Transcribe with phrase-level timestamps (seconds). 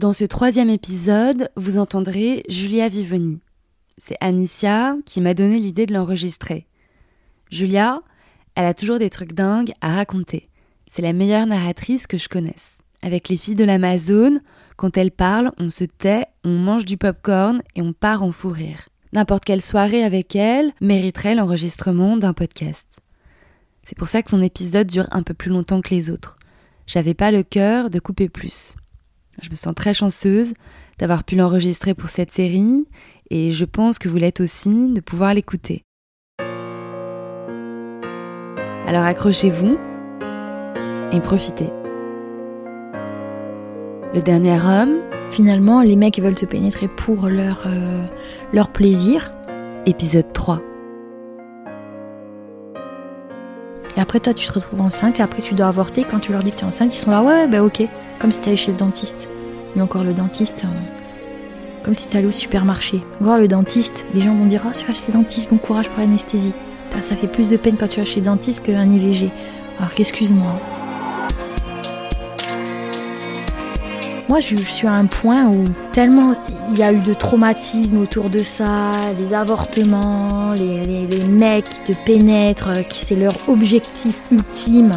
[0.00, 3.38] Dans ce troisième épisode, vous entendrez Julia Vivoni.
[3.98, 6.66] C'est Anicia qui m'a donné l'idée de l'enregistrer.
[7.50, 8.00] Julia,
[8.54, 10.48] elle a toujours des trucs dingues à raconter.
[10.90, 12.78] C'est la meilleure narratrice que je connaisse.
[13.02, 14.40] Avec les filles de l'Amazone,
[14.78, 18.48] quand elle parle, on se tait, on mange du popcorn et on part en fou
[18.48, 18.88] rire.
[19.12, 23.00] N'importe quelle soirée avec elle mériterait l'enregistrement d'un podcast.
[23.82, 26.38] C'est pour ça que son épisode dure un peu plus longtemps que les autres.
[26.86, 28.76] J'avais pas le cœur de couper plus.
[29.40, 30.54] Je me sens très chanceuse
[30.98, 32.86] d'avoir pu l'enregistrer pour cette série
[33.30, 35.82] et je pense que vous l'êtes aussi de pouvoir l'écouter.
[38.86, 39.78] Alors accrochez-vous
[41.12, 41.70] et profitez.
[44.14, 44.98] Le dernier homme.
[45.30, 48.04] Finalement, les mecs veulent te pénétrer pour leur, euh,
[48.52, 49.32] leur plaisir.
[49.86, 50.60] Épisode 3.
[53.96, 56.04] Et après, toi, tu te retrouves enceinte et après, tu dois avorter.
[56.08, 57.82] Quand tu leur dis que tu es enceinte, ils sont là, ouais, bah ok.
[58.18, 59.28] Comme si t'allais chez le dentiste.
[59.74, 63.02] Mais encore le dentiste, euh, comme si t'allais au supermarché.
[63.20, 65.88] Voir le dentiste, les gens vont dire, ah, tu vas chez le dentiste, bon courage
[65.88, 66.54] pour l'anesthésie.
[67.00, 69.30] Ça fait plus de peine quand tu vas chez le dentiste qu'un IVG.
[69.78, 70.60] Alors qu'excuse-moi.
[74.30, 76.36] Moi, je, suis à un point où tellement
[76.70, 82.04] il y a eu de traumatisme autour de ça, les avortements, les, mecs qui te
[82.04, 84.92] pénètrent, qui c'est leur objectif ultime.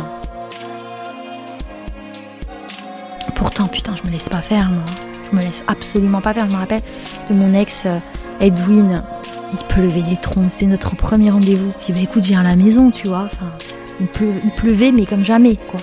[3.33, 4.85] Pourtant, putain, je me laisse pas faire, moi.
[5.31, 6.45] Je me laisse absolument pas faire.
[6.45, 6.81] Je me rappelle
[7.27, 7.97] de mon ex euh,
[8.39, 9.03] Edwin.
[9.51, 11.73] Il pleuvait des trompes, c'est notre premier rendez-vous.
[11.81, 13.29] Je dis, bah écoute, viens à la maison, tu vois.
[13.99, 14.07] Il,
[14.43, 15.79] il pleuvait, mais comme jamais, quoi.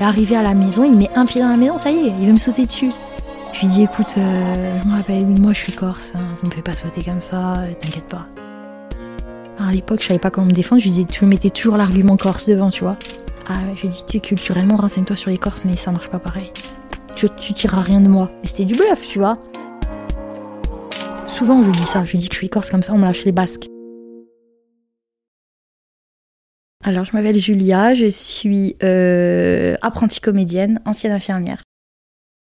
[0.00, 2.26] Arrivé à la maison, il met un pied dans la maison, ça y est, il
[2.26, 2.90] veut me sauter dessus.
[3.52, 6.52] Je lui dis écoute, euh, je me rappelle, moi je suis corse, hein, vous me
[6.52, 8.26] fais pas sauter comme ça, t'inquiète pas.
[9.58, 12.16] à l'époque, je savais pas comment me défendre, je lui disais, tu mettais toujours l'argument
[12.16, 12.96] corse devant, tu vois.
[13.48, 16.18] Ah je lui dis, tu sais, culturellement, renseigne-toi sur les corses, mais ça marche pas
[16.18, 16.50] pareil.
[17.14, 18.30] Tu, tu tireras rien de moi.
[18.42, 19.38] Et c'était du bluff, tu vois.
[21.26, 23.24] Souvent, je dis ça, je dis que je suis corse comme ça, on me lâche
[23.24, 23.68] les basques.
[26.86, 31.62] Alors, je m'appelle Julia, je suis euh, apprentie comédienne, ancienne infirmière.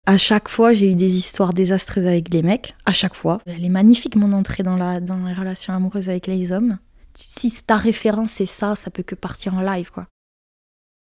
[0.07, 2.77] À chaque fois, j'ai eu des histoires désastreuses avec les mecs.
[2.87, 3.41] À chaque fois.
[3.47, 6.79] Elle est magnifique, mon entrée dans, la, dans les relations amoureuses avec les hommes.
[7.15, 10.07] Si ta référence c'est ça, ça peut que partir en live, quoi.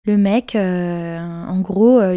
[0.05, 2.17] Le mec, euh, en gros, euh,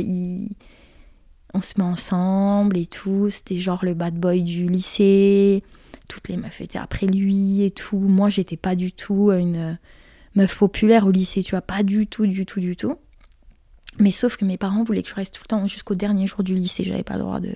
[1.55, 3.31] on se met ensemble et tout.
[3.31, 5.63] C'était genre le bad boy du lycée.
[6.07, 7.97] Toutes les meufs étaient après lui et tout.
[7.97, 9.79] Moi, j'étais pas du tout une
[10.47, 12.95] populaire au lycée, tu vois, pas du tout, du tout, du tout.
[13.99, 16.43] Mais sauf que mes parents voulaient que je reste tout le temps jusqu'au dernier jour
[16.43, 17.53] du lycée, j'avais pas le droit de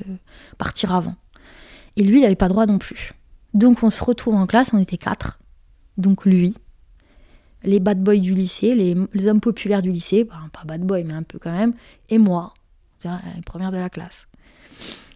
[0.57, 1.15] partir avant.
[1.95, 3.13] Et lui, il avait pas le droit non plus.
[3.53, 5.39] Donc on se retrouve en classe, on était quatre.
[5.97, 6.55] Donc lui,
[7.63, 11.23] les bad boys du lycée, les, hommes populaires du lycée, pas bad boy, mais un
[11.23, 11.73] peu quand même,
[12.09, 12.53] et moi,
[13.45, 14.27] première de la classe.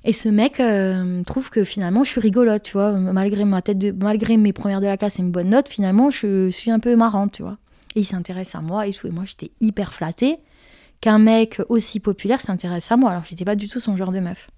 [0.03, 3.83] Et ce mec euh, trouve que finalement je suis rigolote, tu vois, malgré ma tête
[3.99, 6.95] malgré mes premières de la classe et une bonne note, finalement je suis un peu
[6.95, 7.57] marrante, tu vois.
[7.95, 9.07] Et il s'intéresse à moi et tout.
[9.07, 10.37] Et moi j'étais hyper flattée
[11.01, 13.11] qu'un mec aussi populaire s'intéresse à moi.
[13.11, 14.49] Alors j'étais pas du tout son genre de meuf.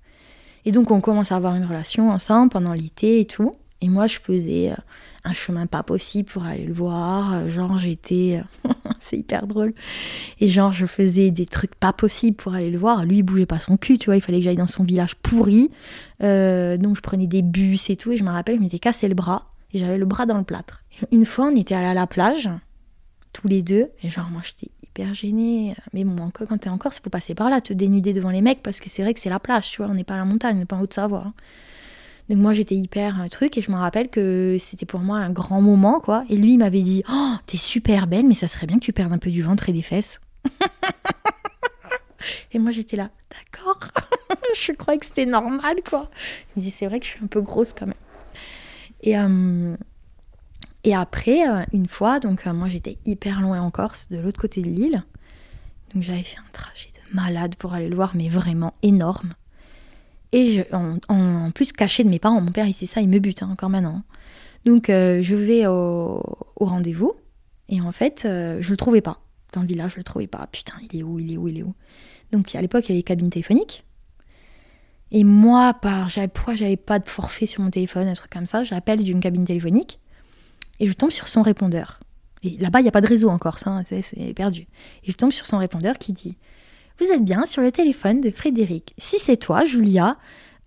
[0.65, 3.53] Et donc on commence à avoir une relation ensemble pendant l'été et tout.
[3.81, 4.75] Et moi je faisais euh,
[5.23, 7.33] un chemin pas possible pour aller le voir.
[7.33, 8.41] Euh, genre, j'étais.
[8.99, 9.73] c'est hyper drôle.
[10.39, 13.05] Et genre, je faisais des trucs pas possibles pour aller le voir.
[13.05, 14.15] Lui, il bougeait pas son cul, tu vois.
[14.15, 15.71] Il fallait que j'aille dans son village pourri.
[16.23, 18.11] Euh, donc, je prenais des bus et tout.
[18.11, 19.51] Et je me rappelle, je m'étais cassé le bras.
[19.73, 20.83] Et j'avais le bras dans le plâtre.
[21.11, 22.49] Une fois, on était allés à la plage,
[23.33, 23.89] tous les deux.
[24.03, 25.75] Et genre, moi, j'étais hyper gênée.
[25.93, 28.41] Mais bon, quand t'es en Corse, il faut passer par là, te dénuder devant les
[28.41, 29.91] mecs, parce que c'est vrai que c'est la plage, tu vois.
[29.91, 31.25] On n'est pas à la montagne, on n'est pas en Haute-Savoie.
[31.27, 31.33] Hein.
[32.29, 35.31] Donc moi j'étais hyper un truc et je me rappelle que c'était pour moi un
[35.31, 36.25] grand moment quoi.
[36.29, 38.93] Et lui il m'avait dit oh t'es super belle mais ça serait bien que tu
[38.93, 40.21] perdes un peu du ventre et des fesses.
[42.53, 43.79] et moi j'étais là d'accord.
[44.55, 46.11] je croyais que c'était normal quoi.
[46.49, 47.95] Je me disais c'est vrai que je suis un peu grosse quand même.
[49.01, 49.75] Et euh,
[50.83, 54.39] et après euh, une fois donc euh, moi j'étais hyper loin en Corse de l'autre
[54.39, 55.03] côté de l'île.
[55.95, 59.33] Donc j'avais fait un trajet de malade pour aller le voir mais vraiment énorme.
[60.31, 63.19] Et je, en, plus caché de mes parents, mon père il sait ça, il me
[63.19, 64.03] bute hein, encore maintenant.
[64.65, 66.21] Donc euh, je vais au,
[66.59, 67.13] rendez-vous
[67.69, 69.21] et en fait euh, je le trouvais pas.
[69.53, 70.47] Dans le village je le trouvais pas.
[70.51, 71.73] Putain il est où, il est où, il est où?
[72.31, 73.85] Donc à l'époque il y avait les cabines téléphoniques.
[75.11, 78.63] Et moi, par, pourquoi j'avais pas de forfait sur mon téléphone, un truc comme ça,
[78.63, 79.99] j'appelle d'une cabine téléphonique
[80.79, 81.99] et je tombe sur son répondeur.
[82.43, 84.67] Et là-bas, il n'y a pas de réseau encore, ça, hein, c'est perdu.
[85.03, 86.37] Et je tombe sur son répondeur qui dit
[86.99, 88.93] vous êtes bien sur le téléphone de Frédéric.
[88.97, 90.17] Si c'est toi, Julia,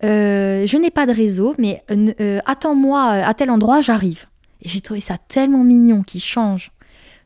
[0.03, 4.25] euh, je n'ai pas de réseau, mais euh, euh, attends-moi à tel endroit, j'arrive.
[4.61, 6.71] Et j'ai trouvé ça tellement mignon qu'il change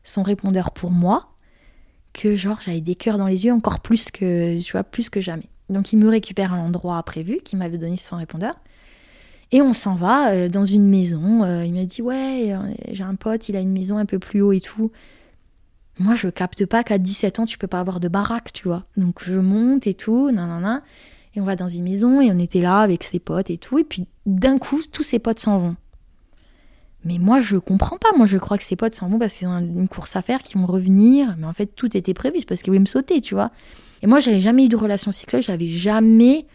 [0.04, 1.30] son répondeur pour moi
[2.12, 5.20] que genre j'avais des cœurs dans les yeux encore plus que tu vois plus que
[5.20, 5.48] jamais.
[5.68, 8.54] Donc il me récupère à l'endroit prévu qu'il m'avait donné son répondeur.
[9.52, 11.44] Et on s'en va dans une maison.
[11.62, 12.54] Il m'a dit Ouais,
[12.90, 14.90] j'ai un pote, il a une maison un peu plus haut et tout.
[15.98, 18.84] Moi, je capte pas qu'à 17 ans, tu peux pas avoir de baraque, tu vois.
[18.96, 20.82] Donc je monte et tout, nanana.
[21.34, 23.78] Et on va dans une maison et on était là avec ses potes et tout.
[23.78, 25.76] Et puis d'un coup, tous ses potes s'en vont.
[27.04, 28.08] Mais moi, je comprends pas.
[28.16, 30.42] Moi, je crois que ses potes s'en vont parce qu'ils ont une course à faire,
[30.42, 31.34] qu'ils vont revenir.
[31.38, 33.50] Mais en fait, tout était prévu, parce qu'ils voulaient me sauter, tu vois.
[34.02, 36.46] Et moi, j'avais jamais eu de relation sexuelle, j'avais jamais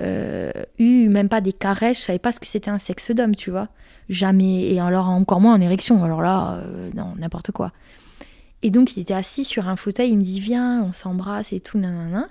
[0.00, 3.34] euh, eu même pas des caresses, je savais pas ce que c'était un sexe d'homme,
[3.34, 3.68] tu vois.
[4.08, 4.72] Jamais.
[4.72, 6.02] Et alors, encore moins en érection.
[6.04, 7.72] Alors là, euh, non, n'importe quoi.
[8.62, 11.60] Et donc, il était assis sur un fauteuil, il me dit Viens, on s'embrasse et
[11.60, 12.28] tout, nanana.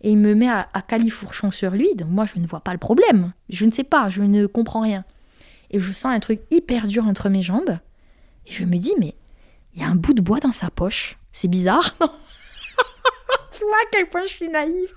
[0.00, 1.94] Et il me met à, à califourchon sur lui.
[1.94, 3.32] Donc, moi, je ne vois pas le problème.
[3.48, 5.04] Je ne sais pas, je ne comprends rien.
[5.70, 7.78] Et je sens un truc hyper dur entre mes jambes.
[8.46, 9.14] Et je me dis Mais
[9.74, 11.18] il y a un bout de bois dans sa poche.
[11.32, 14.94] C'est bizarre, tu vois à quel point je suis naïve.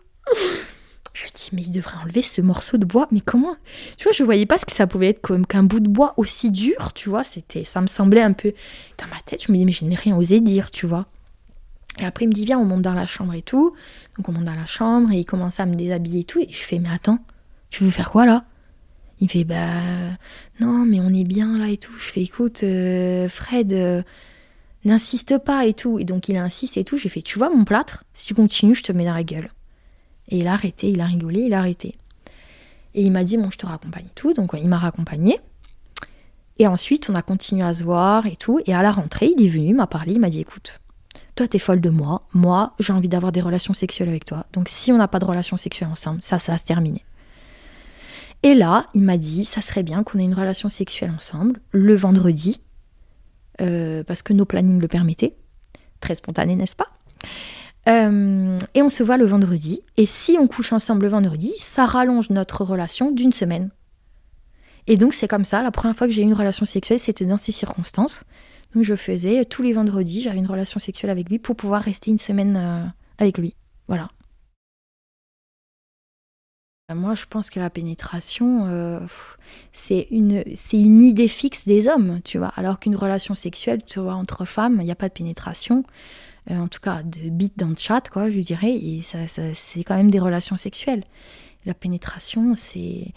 [1.54, 3.08] Mais il devrait enlever ce morceau de bois.
[3.12, 3.56] Mais comment?
[3.98, 6.14] Tu vois, je voyais pas ce que ça pouvait être comme qu'un bout de bois
[6.18, 7.24] aussi dur, tu vois.
[7.24, 8.54] C'était, ça me semblait un peu
[8.98, 9.44] dans ma tête.
[9.46, 11.06] Je me dis, mais je n'ai rien osé dire, tu vois.
[12.00, 13.74] Et après, il me dit, viens, on monte dans la chambre et tout.
[14.18, 16.40] Donc, on monte dans la chambre et il commence à me déshabiller et tout.
[16.40, 17.20] Et je fais, mais attends,
[17.70, 18.46] tu veux faire quoi là?
[19.20, 19.82] Il fait, bah,
[20.60, 21.94] non, mais on est bien là et tout.
[21.98, 24.04] Je fais, écoute, euh, Fred, euh,
[24.86, 25.98] n'insiste pas et tout.
[25.98, 26.98] Et donc, il insiste et tout.
[26.98, 28.04] J'ai fait, tu vois mon plâtre?
[28.14, 29.50] Si tu continues, je te mets dans la gueule.
[30.30, 31.96] Et il a arrêté, il a rigolé, il a arrêté.
[32.94, 34.34] Et il m'a dit, bon, je te raccompagne tout.
[34.34, 35.40] Donc, il m'a raccompagné.
[36.60, 38.60] Et ensuite, on a continué à se voir et tout.
[38.66, 40.80] Et à la rentrée, il est venu, il m'a parlé, il m'a dit, écoute,
[41.36, 42.24] toi, t'es folle de moi.
[42.34, 44.46] Moi, j'ai envie d'avoir des relations sexuelles avec toi.
[44.54, 47.06] Donc, si on n'a pas de relations sexuelles ensemble, ça, ça va se terminer.
[48.44, 51.96] Et là, il m'a dit, ça serait bien qu'on ait une relation sexuelle ensemble le
[51.96, 52.60] vendredi,
[53.62, 55.36] euh, parce que nos plannings le permettaient.
[56.00, 56.88] Très spontané, n'est-ce pas?
[57.88, 59.82] Euh, et on se voit le vendredi.
[59.96, 63.70] Et si on couche ensemble le vendredi, ça rallonge notre relation d'une semaine.
[64.88, 67.26] Et donc c'est comme ça, la première fois que j'ai eu une relation sexuelle, c'était
[67.26, 68.24] dans ces circonstances.
[68.74, 72.12] Donc je faisais tous les vendredis, j'avais une relation sexuelle avec lui pour pouvoir rester
[72.12, 72.86] une semaine euh,
[73.18, 73.56] avec lui.
[73.88, 74.10] Voilà.
[76.96, 79.02] Moi, je pense que la pénétration, euh,
[79.74, 82.54] c'est une, c'est une idée fixe des hommes, tu vois.
[82.56, 85.84] Alors qu'une relation sexuelle, tu vois, entre femmes, il n'y a pas de pénétration.
[86.50, 89.84] Euh, en tout cas de bite dans le chat, quoi, je dirais, et ça, c'est
[89.84, 91.04] quand même des relations sexuelles.
[91.66, 93.14] La pénétration, c'est...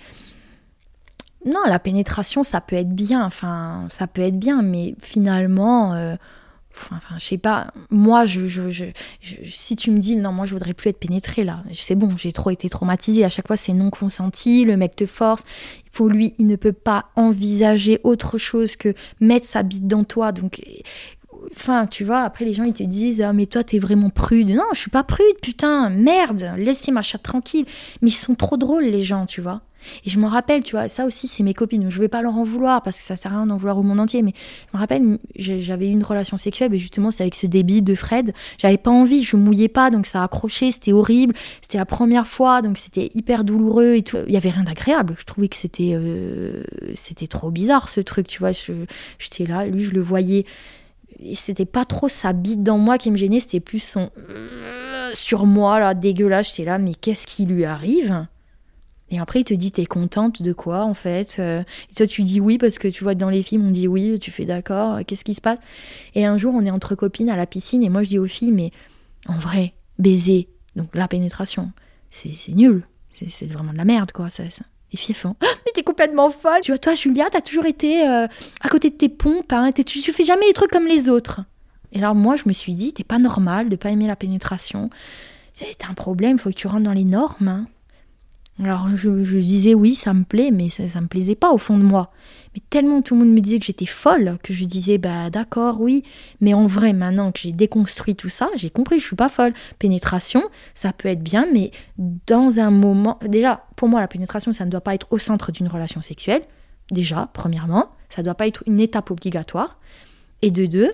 [1.46, 6.16] Non, la pénétration, ça peut être bien, enfin, ça peut être bien, mais finalement, euh,
[6.74, 8.84] enfin, je sais pas, moi, je, je,
[9.44, 12.32] si tu me dis, non, moi, je voudrais plus être pénétrée, là, c'est bon, j'ai
[12.32, 15.44] trop été traumatisée, à chaque fois, c'est non consenti, le mec te force,
[15.84, 20.04] il faut lui, il ne peut pas envisager autre chose que mettre sa bite dans
[20.04, 20.60] toi, donc
[21.56, 24.50] Enfin, tu vois, après les gens ils te disent ah, mais toi t'es vraiment prude.
[24.50, 27.64] Non, je suis pas prude, putain, merde, laissez ma chatte tranquille.
[28.02, 29.62] Mais ils sont trop drôles les gens, tu vois.
[30.04, 31.90] Et je me rappelle, tu vois, ça aussi c'est mes copines.
[31.90, 33.82] Je vais pas leur en vouloir parce que ça sert à rien d'en vouloir au
[33.82, 34.22] monde entier.
[34.22, 34.32] Mais
[34.70, 37.94] je me rappelle, j'avais eu une relation sexuelle, mais justement c'est avec ce débit de
[37.94, 38.32] Fred.
[38.58, 41.34] J'avais pas envie, je mouillais pas, donc ça accrochait, c'était horrible.
[41.60, 44.18] C'était la première fois, donc c'était hyper douloureux et tout.
[44.26, 45.14] Il y avait rien d'agréable.
[45.18, 46.62] Je trouvais que c'était euh,
[46.94, 48.52] c'était trop bizarre ce truc, tu vois.
[48.52, 50.44] J'étais là, lui je le voyais
[51.34, 55.46] c'était pas trop sa bite dans moi qui me gênait, c'était plus son euh, sur
[55.46, 56.50] moi, là, dégueulasse.
[56.50, 58.26] J'étais là, mais qu'est-ce qui lui arrive?
[59.10, 62.22] Et après, il te dit, t'es contente de quoi, en fait euh, Et toi, tu
[62.22, 64.96] dis oui, parce que tu vois, dans les films, on dit oui, tu fais d'accord,
[64.96, 65.58] euh, qu'est-ce qui se passe?
[66.14, 68.26] Et un jour, on est entre copines à la piscine, et moi, je dis aux
[68.26, 68.70] filles, mais
[69.26, 71.72] en vrai, baiser, donc la pénétration,
[72.10, 72.84] c'est nul.
[73.12, 74.30] C'est vraiment de la merde, quoi.
[74.30, 74.64] Ça, ça.
[74.92, 78.06] Les filles font ah, Mais t'es complètement folle Tu vois, toi, Julia, t'as toujours été
[78.08, 78.26] euh,
[78.60, 81.42] à côté de tes pompes, hein, tu fais jamais les trucs comme les autres.
[81.92, 84.90] Et alors, moi, je me suis dit T'es pas normal de pas aimer la pénétration.
[85.52, 87.48] C'est un problème, faut que tu rentres dans les normes.
[87.48, 87.66] Hein.
[88.62, 91.78] Alors je, disais oui, ça me plaît, mais ça, ça me plaisait pas au fond
[91.78, 92.10] de moi.
[92.54, 95.80] Mais tellement tout le monde me disait que j'étais folle, que je disais bah d'accord,
[95.80, 96.02] oui.
[96.40, 99.54] Mais en vrai, maintenant que j'ai déconstruit tout ça, j'ai compris je suis pas folle.
[99.78, 100.42] Pénétration,
[100.74, 101.70] ça peut être bien, mais
[102.26, 103.18] dans un moment.
[103.26, 106.42] Déjà, pour moi, la pénétration, ça ne doit pas être au centre d'une relation sexuelle.
[106.90, 109.78] Déjà, premièrement, ça ne doit pas être une étape obligatoire.
[110.42, 110.92] Et de deux,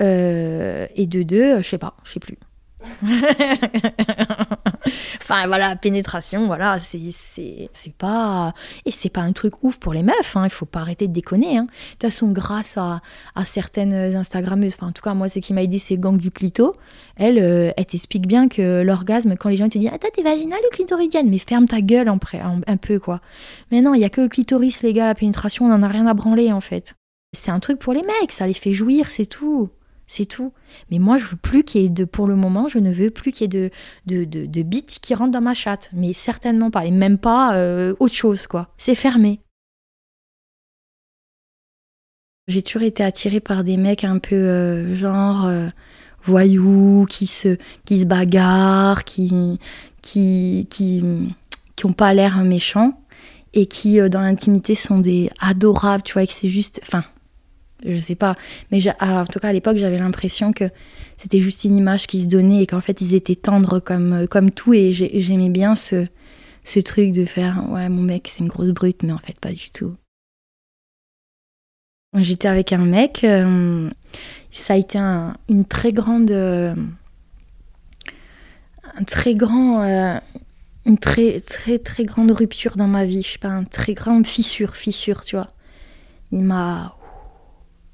[0.00, 2.38] euh, et de deux, je sais pas, je sais plus.
[5.22, 8.54] enfin voilà, pénétration, voilà, c'est pas
[8.84, 10.36] et c'est pas un truc ouf pour les meufs.
[10.36, 11.58] Hein, il faut pas arrêter de déconner.
[11.58, 11.64] Hein.
[11.64, 13.00] De toute façon, grâce à,
[13.44, 16.74] certaines Instagrammeuses, enfin en tout cas moi c'est qui m'a aidé, c'est Gang du Clito.
[17.16, 20.74] Elle, euh, t'explique bien que l'orgasme, quand les gens te disent ah t'es vaginale ou
[20.74, 22.18] clitoridienne, mais ferme ta gueule en,
[22.66, 23.20] un peu quoi.
[23.70, 25.88] Mais non, il y a que le clitoris les gars, la pénétration, on en a
[25.88, 26.94] rien à branler en fait.
[27.32, 29.68] C'est un truc pour les mecs, ça les fait jouir, c'est tout.
[30.08, 30.52] C'est tout.
[30.90, 33.10] Mais moi, je veux plus qu'il y ait de, pour le moment, je ne veux
[33.10, 33.70] plus qu'il y ait
[34.06, 35.90] de, de, de, bits qui rentrent dans ma chatte.
[35.92, 36.86] Mais certainement pas.
[36.86, 38.72] Et même pas euh, autre chose, quoi.
[38.78, 39.40] C'est fermé.
[42.48, 45.68] J'ai toujours été attirée par des mecs un peu euh, genre euh,
[46.22, 49.60] voyous, qui se, qui se bagarrent, qui,
[50.00, 51.04] qui, qui,
[51.76, 52.98] qui ont pas l'air méchants
[53.52, 57.04] et qui dans l'intimité sont des adorables, tu vois, et que c'est juste, enfin,
[57.84, 58.34] je sais pas.
[58.70, 60.64] Mais en tout cas, à l'époque, j'avais l'impression que
[61.16, 64.26] c'était juste une image qui se donnait et qu'en fait, ils étaient tendres comme, euh,
[64.26, 64.74] comme tout.
[64.74, 66.06] Et j'aimais bien ce,
[66.64, 69.52] ce truc de faire Ouais, mon mec, c'est une grosse brute, mais en fait, pas
[69.52, 69.94] du tout.
[72.14, 73.22] J'étais avec un mec.
[73.22, 73.90] Euh,
[74.50, 76.30] ça a été une très grande.
[76.30, 76.74] un
[79.06, 79.82] très grand.
[79.82, 80.18] Euh,
[80.86, 83.22] une très, très, très grande rupture dans ma vie.
[83.22, 85.52] Je sais pas, une très grande fissure, fissure, tu vois.
[86.32, 86.97] Il m'a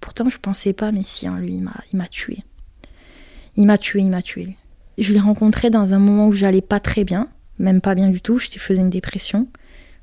[0.04, 2.44] Pourtant, je pensais pas, mais si, hein, lui, il m'a tué.
[3.56, 4.54] Il m'a tué, il m'a tué.
[4.98, 7.26] Je l'ai rencontré dans un moment où j'allais pas très bien,
[7.58, 8.38] même pas bien du tout.
[8.38, 9.48] Je faisais une dépression.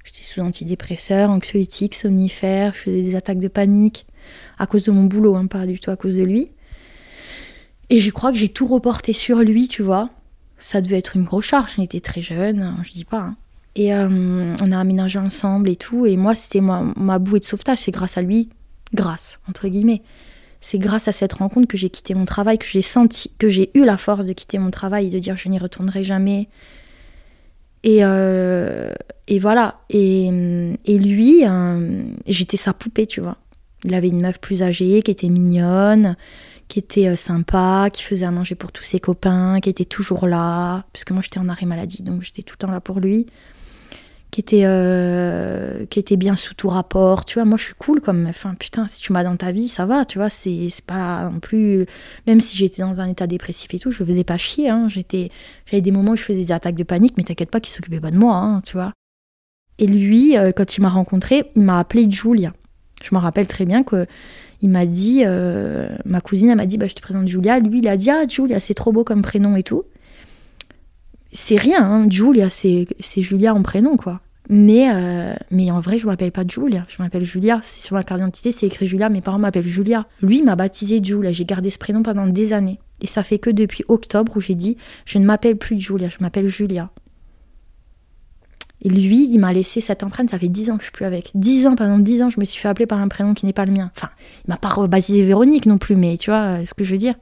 [0.03, 2.73] J'étais sous antidépresseurs, anxiolytiques, somnifères.
[2.73, 4.07] Je faisais des attaques de panique
[4.57, 6.49] à cause de mon boulot, hein, pas du tout à cause de lui.
[7.91, 10.09] Et je crois que j'ai tout reporté sur lui, tu vois.
[10.57, 11.75] Ça devait être une grosse charge.
[11.75, 13.19] J'étais très jeune, hein, je dis pas.
[13.19, 13.35] Hein.
[13.75, 16.07] Et euh, on a aménagé ensemble et tout.
[16.07, 17.77] Et moi, c'était ma, ma bouée de sauvetage.
[17.77, 18.49] C'est grâce à lui
[18.93, 20.01] grâce, entre guillemets.
[20.59, 23.71] C'est grâce à cette rencontre que j'ai quitté mon travail, que j'ai senti, que j'ai
[23.73, 26.49] eu la force de quitter mon travail et de dire je n'y retournerai jamais.
[27.83, 28.93] Et, euh,
[29.27, 29.79] et voilà.
[29.89, 30.29] Et,
[30.87, 33.37] lui, euh, j'étais sa poupée, tu vois.
[33.83, 36.15] Il avait une meuf plus âgée, qui était mignonne,
[36.67, 40.27] qui était euh, sympa, qui faisait à manger pour tous ses copains, qui était toujours
[40.27, 40.85] là.
[40.93, 43.25] Parce que moi, j'étais en arrêt maladie, donc j'étais tout le temps là pour lui
[44.31, 47.25] qui était, euh, qui était bien sous tout rapport.
[47.25, 49.67] Tu vois, moi je suis cool comme Enfin, putain, si tu m'as dans ta vie,
[49.67, 51.85] ça va, tu vois, c'est pas non plus.
[52.27, 54.69] Même si j'étais dans un état dépressif et tout, je faisais pas chier.
[54.69, 54.87] Hein.
[54.87, 55.29] J'étais,
[55.65, 57.99] j'avais des moments où je faisais des attaques de panique, mais t'inquiète pas qu'il s'occupait
[57.99, 58.93] pas de moi, hein, tu vois.
[59.79, 62.53] Et lui, euh, quand il m'a rencontré, il m'a appelé Julia.
[63.03, 64.05] Je me rappelle très bien que
[64.61, 67.59] il m'a dit, euh, ma cousine, elle m'a dit, bah, je te présente Julia.
[67.59, 69.83] Lui, il a dit, ah, Julia, c'est trop beau comme prénom et tout
[71.31, 72.07] c'est rien, hein.
[72.09, 74.21] Julia, c'est Julia en prénom, quoi.
[74.49, 77.59] Mais, euh, mais en vrai, je m'appelle pas Julia, je m'appelle Julia.
[77.63, 80.07] C'est sur ma carte d'identité, c'est écrit Julia, mes parents m'appellent Julia.
[80.21, 82.79] Lui m'a baptisé Julia, j'ai gardé ce prénom pendant des années.
[83.01, 86.17] Et ça fait que depuis octobre où j'ai dit, je ne m'appelle plus Julia, je
[86.19, 86.89] m'appelle Julia.
[88.83, 91.05] Et lui, il m'a laissé cette empreinte, ça fait dix ans que je suis plus
[91.05, 91.31] avec.
[91.35, 93.53] Dix ans, pendant dix ans, je me suis fait appeler par un prénom qui n'est
[93.53, 93.91] pas le mien.
[93.95, 94.09] Enfin,
[94.45, 97.13] il m'a pas rebaptisé Véronique non plus, mais tu vois ce que je veux dire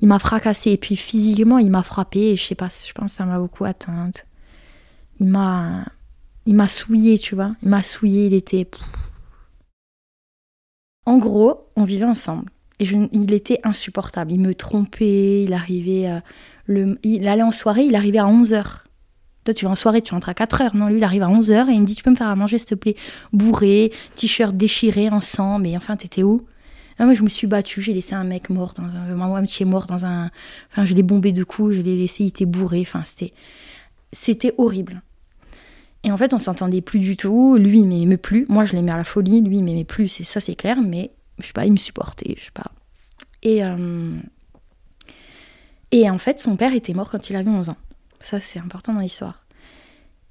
[0.00, 0.72] il m'a fracassé.
[0.72, 2.30] Et puis physiquement, il m'a frappé.
[2.30, 4.26] Et je sais pas, je pense que ça m'a beaucoup atteinte.
[5.20, 5.84] Il m'a,
[6.46, 7.54] il m'a souillé, tu vois.
[7.62, 8.26] Il m'a souillé.
[8.26, 8.68] Il était.
[11.06, 12.50] En gros, on vivait ensemble.
[12.80, 14.32] Et il était insupportable.
[14.32, 15.42] Il me trompait.
[15.42, 16.08] Il arrivait.
[16.08, 16.20] Euh,
[16.66, 17.84] le, il allait en soirée.
[17.84, 18.82] Il arrivait à 11h.
[19.44, 20.76] Toi, tu vas en soirée, tu rentres à 4h.
[20.76, 22.36] Non, lui, il arrive à 11h et il me dit Tu peux me faire à
[22.36, 22.96] manger, s'il te plaît?
[23.32, 25.66] Bourré, t-shirt déchiré, ensemble.
[25.66, 26.44] Et enfin, t'étais où?
[26.98, 29.14] Ah, moi, je me suis battue, j'ai laissé un mec mort dans un.
[29.14, 30.30] Ma moitié mort dans un.
[30.70, 32.80] Enfin, je l'ai bombé de coups, je l'ai laissé, il était bourré.
[32.80, 33.32] Enfin, c'était.
[34.12, 35.02] C'était horrible.
[36.02, 37.56] Et en fait, on s'entendait plus du tout.
[37.56, 38.46] Lui, il m'aimait plus.
[38.48, 39.40] Moi, je l'aimais à la folie.
[39.40, 40.08] Lui, il m'aimait plus.
[40.08, 40.78] C'est ça, c'est clair.
[40.80, 42.34] Mais je sais pas, il me supportait.
[42.36, 42.72] Je sais pas.
[43.42, 43.64] Et.
[43.64, 44.18] Euh,
[45.90, 47.76] et en fait, son père était mort quand il avait 11 ans.
[48.20, 49.46] Ça, c'est important dans l'histoire.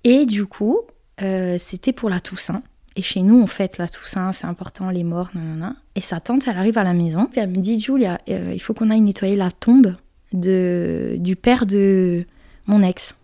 [0.04, 0.82] Et du coup,
[1.22, 2.62] euh, c'était pour la Toussaint.
[2.96, 5.76] Et chez nous, on fête la Toussaint, c'est important, les morts, nanana.
[5.98, 8.76] Et sa tante, elle arrive à la maison, elle me dit, Julia, euh, il faut
[8.76, 9.96] qu'on aille nettoyer la tombe
[10.32, 12.24] de, du père de
[12.68, 13.16] mon ex.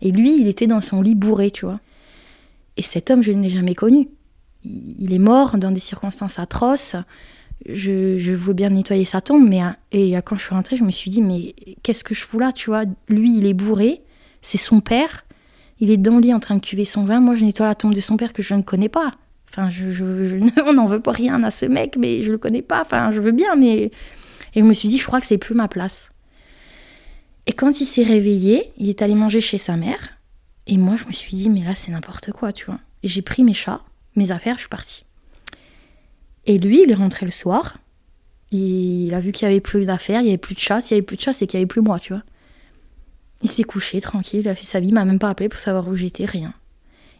[0.00, 1.80] Et lui, il était dans son lit bourré, tu vois.
[2.76, 4.08] Et cet homme, je ne l'ai jamais connu.
[4.64, 6.94] Il est mort dans des circonstances atroces.
[7.68, 10.92] Je, je veux bien nettoyer sa tombe, mais et quand je suis rentrée, je me
[10.92, 12.84] suis dit, mais qu'est-ce que je fous là, tu vois?
[13.08, 14.02] Lui, il est bourré,
[14.40, 15.24] c'est son père
[15.80, 17.20] il est dans le lit en train de cuver son vin.
[17.20, 19.12] Moi, je nettoie la tombe de son père que je ne connais pas.
[19.50, 20.36] Enfin, je,
[20.66, 22.82] on n'en veut pas rien à ce mec, mais je le connais pas.
[22.82, 23.90] Enfin, je veux bien, mais.
[24.54, 26.10] Et je me suis dit, je crois que c'est plus ma place.
[27.46, 30.18] Et quand il s'est réveillé, il est allé manger chez sa mère.
[30.66, 32.78] Et moi, je me suis dit, mais là, c'est n'importe quoi, tu vois.
[33.02, 33.82] J'ai pris mes chats,
[34.16, 35.04] mes affaires, je suis partie.
[36.46, 37.78] Et lui, il est rentré le soir.
[38.50, 40.80] Il a vu qu'il y avait plus d'affaires, il y avait plus de chats.
[40.80, 42.22] S'il y avait plus de chats, c'est qu'il y avait plus moi, tu vois.
[43.42, 45.60] Il s'est couché tranquille, il a fait sa vie, il m'a même pas appelé pour
[45.60, 46.52] savoir où j'étais, rien.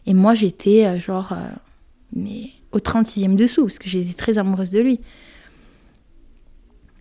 [0.05, 1.49] Et moi j'étais euh, genre euh,
[2.13, 4.99] mais au 36e dessous parce que j'étais très amoureuse de lui.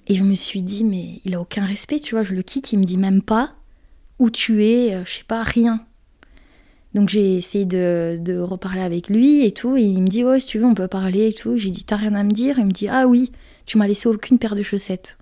[0.07, 2.73] Et je me suis dit mais il a aucun respect, tu vois, je le quitte,
[2.73, 3.55] il me dit même pas
[4.19, 5.85] où tu es, euh, je sais pas, rien.
[6.95, 10.41] Donc j'ai essayé de, de, reparler avec lui et tout, et il me dit ouais
[10.41, 11.57] si tu veux on peut parler et tout.
[11.57, 13.31] J'ai dit t'as rien à me dire, il me dit ah oui,
[13.67, 15.19] tu m'as laissé aucune paire de chaussettes.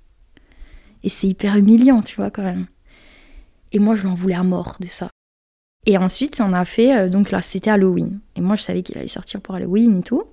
[1.02, 2.66] Et c'est hyper humiliant, tu vois, quand même.
[3.72, 5.08] Et moi, je l'en voulais à mort de ça.
[5.86, 8.18] Et ensuite, on a fait, euh, donc là, c'était Halloween.
[8.34, 10.24] Et moi, je savais qu'il allait sortir pour Halloween et tout.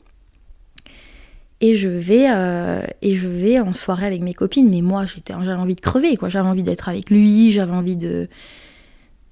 [1.62, 4.70] Et je vais, euh, et je vais en soirée avec mes copines.
[4.70, 6.28] Mais moi, j'avais envie de crever, quoi.
[6.28, 8.28] J'avais envie d'être avec lui, j'avais envie de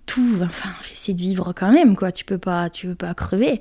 [0.06, 0.38] tout.
[0.44, 2.12] Enfin, j'essaie de vivre quand même, quoi.
[2.12, 3.60] Tu peux pas, tu peux pas crever.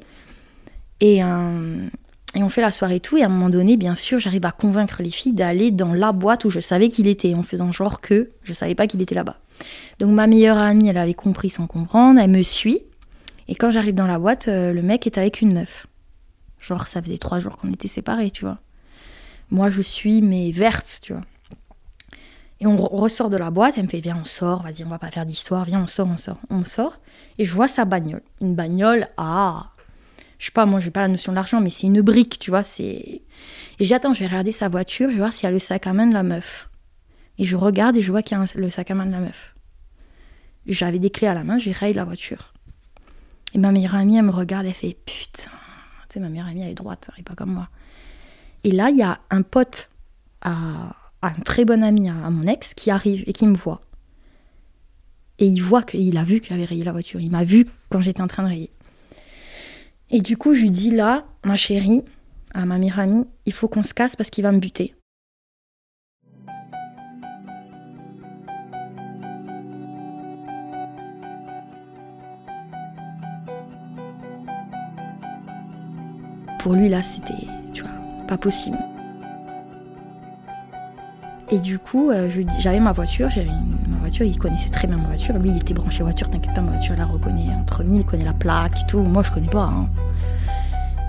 [1.01, 1.89] Et, euh,
[2.35, 3.17] et on fait la soirée et tout.
[3.17, 6.13] Et à un moment donné, bien sûr, j'arrive à convaincre les filles d'aller dans la
[6.13, 9.15] boîte où je savais qu'il était, en faisant genre que je savais pas qu'il était
[9.15, 9.39] là-bas.
[9.99, 12.83] Donc ma meilleure amie, elle avait compris sans comprendre, elle me suit.
[13.49, 15.87] Et quand j'arrive dans la boîte, euh, le mec est avec une meuf.
[16.61, 18.59] Genre, ça faisait trois jours qu'on était séparés, tu vois.
[19.51, 21.23] Moi, je suis, mais verte, tu vois.
[22.61, 24.99] Et on ressort de la boîte, elle me fait, viens, on sort, vas-y, on va
[24.99, 26.39] pas faire d'histoire, viens, on sort, on sort.
[26.51, 26.99] On sort,
[27.39, 28.23] et je vois sa bagnole.
[28.43, 29.71] Une bagnole, ah,
[30.39, 32.51] je sais pas, moi, j'ai pas la notion de l'argent, mais c'est une brique, tu
[32.51, 33.23] vois, c'est...
[33.79, 35.87] Et j'attends, je vais regarder sa voiture, je vais voir s'il y a le sac
[35.87, 36.70] à main de la meuf.
[37.41, 39.19] Et je regarde et je vois qu'il y a le sac à main de la
[39.19, 39.55] meuf.
[40.67, 42.53] J'avais des clés à la main, j'ai rayé la voiture.
[43.55, 45.51] Et ma meilleure amie, elle me regarde, elle fait putain.
[46.07, 47.71] Tu sais, ma meilleure amie, elle est droite, elle est pas comme moi.
[48.63, 49.89] Et là, il y a un pote,
[50.43, 50.93] un
[51.47, 53.81] très bon ami à, mon ex, qui arrive et qui me voit.
[55.39, 57.21] Et il voit qu'il a vu que j'avais rayé la voiture.
[57.21, 58.71] Il m'a vu quand j'étais en train de rayer.
[60.11, 62.05] Et du coup, je lui dis là, ma chérie,
[62.53, 64.95] à ma meilleure amie, il faut qu'on se casse parce qu'il va me buter.
[76.75, 77.91] Lui, là, c'était, tu vois,
[78.29, 78.79] pas possible.
[81.53, 83.49] Et du coup, euh, j'avais ma voiture, j'avais
[83.89, 85.37] ma voiture, il connaissait très bien ma voiture.
[85.37, 88.25] Lui, il était branché voiture, t'inquiète pas, ma voiture, la reconnaît entre mille, il connaît
[88.25, 89.01] la plaque et tout.
[89.01, 89.65] Moi, je connais pas.
[89.65, 89.89] Hein.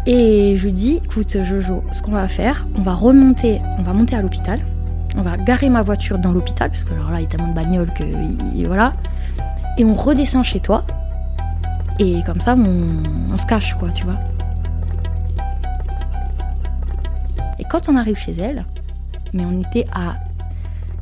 [0.08, 3.94] Et je lui dis, écoute, Jojo, ce qu'on va faire, on va remonter, on va
[3.94, 4.60] monter à l'hôpital,
[5.16, 7.50] on va garer ma voiture dans l'hôpital, parce que alors là, il y a tellement
[7.50, 8.04] de bagnoles que
[8.66, 8.94] voilà.
[9.78, 10.86] Et on redescend chez toi.
[12.00, 14.16] Et comme ça, on, on se cache, quoi, tu vois.
[17.62, 18.66] Et quand on arrive chez elle,
[19.34, 20.16] mais on était à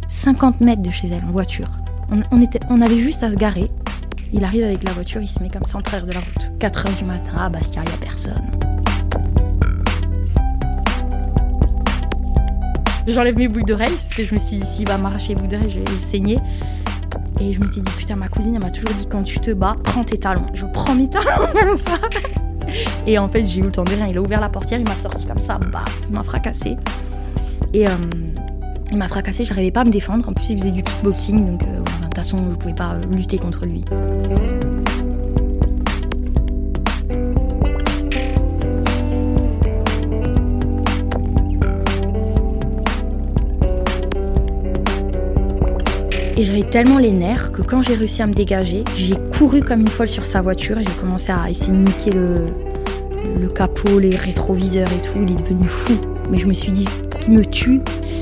[0.10, 1.70] 50 mètres de chez elle en voiture.
[2.32, 3.72] On, était, on avait juste à se garer.
[4.34, 6.52] Il arrive avec la voiture, il se met comme ça en travers de la route.
[6.60, 8.52] 4 heures du matin, à Bastia, il n'y a personne.
[13.08, 15.52] J'enlève mes boucles d'oreilles parce que je me suis dit, s'il va m'arracher les boucles
[15.52, 16.40] d'oreilles, je vais saigner.
[17.40, 19.52] Et je me suis dit, putain, ma cousine, elle m'a toujours dit, quand tu te
[19.52, 20.46] bats, prends tes talons.
[20.54, 21.98] Je prends mes talons comme ça.
[23.08, 24.08] Et en fait, j'ai eu le temps de rien.
[24.08, 26.78] Il a ouvert la portière, il m'a sorti comme ça, bah, il m'a fracassé.
[27.74, 27.92] Et euh,
[28.92, 30.28] il m'a fracassé, j'arrivais pas à me défendre.
[30.28, 33.02] En plus, il faisait du kickboxing, donc euh, de toute façon, je pouvais pas euh,
[33.12, 33.84] lutter contre lui.
[46.40, 49.82] Et j'avais tellement les nerfs que quand j'ai réussi à me dégager, j'ai couru comme
[49.82, 54.16] une folle sur sa voiture et j'ai commencé à essayer de niquer le, capot, les
[54.16, 55.20] rétroviseurs et tout.
[55.22, 56.00] Il est devenu fou.
[56.32, 56.88] Mais je me suis dit
[57.20, 57.82] qu'il me tue,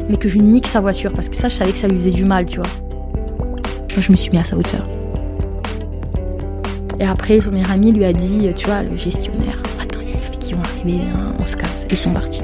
[0.09, 2.09] mais que je nique sa voiture parce que ça, je savais que ça lui faisait
[2.09, 2.69] du mal, tu vois.
[3.91, 4.87] Moi, je me suis mis à sa hauteur.
[6.99, 10.13] Et après, son meilleur ami lui a dit, tu vois, le gestionnaire, attends, il y
[10.13, 11.85] a les filles qui vont arriver, viens, on se casse.
[11.91, 12.41] Ils sont partis.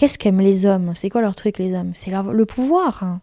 [0.00, 0.92] Qu'est-ce qu'aiment les hommes?
[0.94, 1.90] C'est quoi leur truc, les hommes?
[1.92, 3.02] C'est le pouvoir.
[3.02, 3.20] Hein.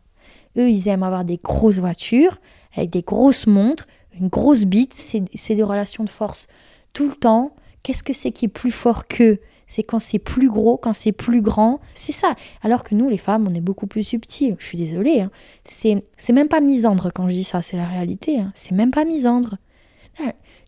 [0.60, 2.38] Eux, ils aiment avoir des grosses voitures,
[2.76, 3.88] avec des grosses montres,
[4.20, 4.94] une grosse bite.
[4.94, 6.48] C'est des relations de force
[6.94, 7.56] tout le temps.
[7.82, 9.40] Qu'est-ce que c'est qui est plus fort qu'eux?
[9.66, 11.80] C'est quand c'est plus gros, quand c'est plus grand?
[11.96, 12.36] C'est ça.
[12.62, 14.56] Alors que nous, les femmes, on est beaucoup plus subtils.
[14.60, 15.22] Je suis désolée.
[15.22, 15.32] Hein.
[15.66, 18.38] C'est même pas misandre quand je dis ça, c'est la réalité.
[18.38, 18.52] Hein.
[18.54, 19.58] C'est même pas misandre.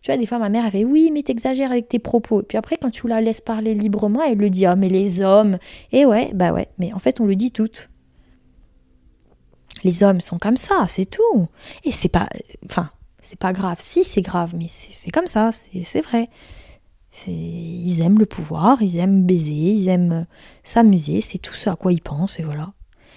[0.02, 2.40] Tu vois, des fois, ma mère, elle fait Oui, mais t'exagères avec tes propos.
[2.40, 5.20] Et puis après, quand tu la laisses parler librement, elle le dit Ah, mais les
[5.20, 5.58] hommes.
[5.92, 7.90] Et ouais, bah ouais, mais en fait, on le dit toutes.
[9.84, 11.48] Les hommes sont comme ça, c'est tout.
[11.84, 12.28] Et c'est pas.
[12.64, 13.76] Enfin, c'est pas grave.
[13.80, 16.28] Si, c'est grave, mais c'est comme ça, c'est vrai.
[17.26, 20.26] Ils aiment le pouvoir, ils aiment baiser, ils aiment
[20.62, 22.72] s'amuser, c'est tout ce à quoi ils pensent, et voilà.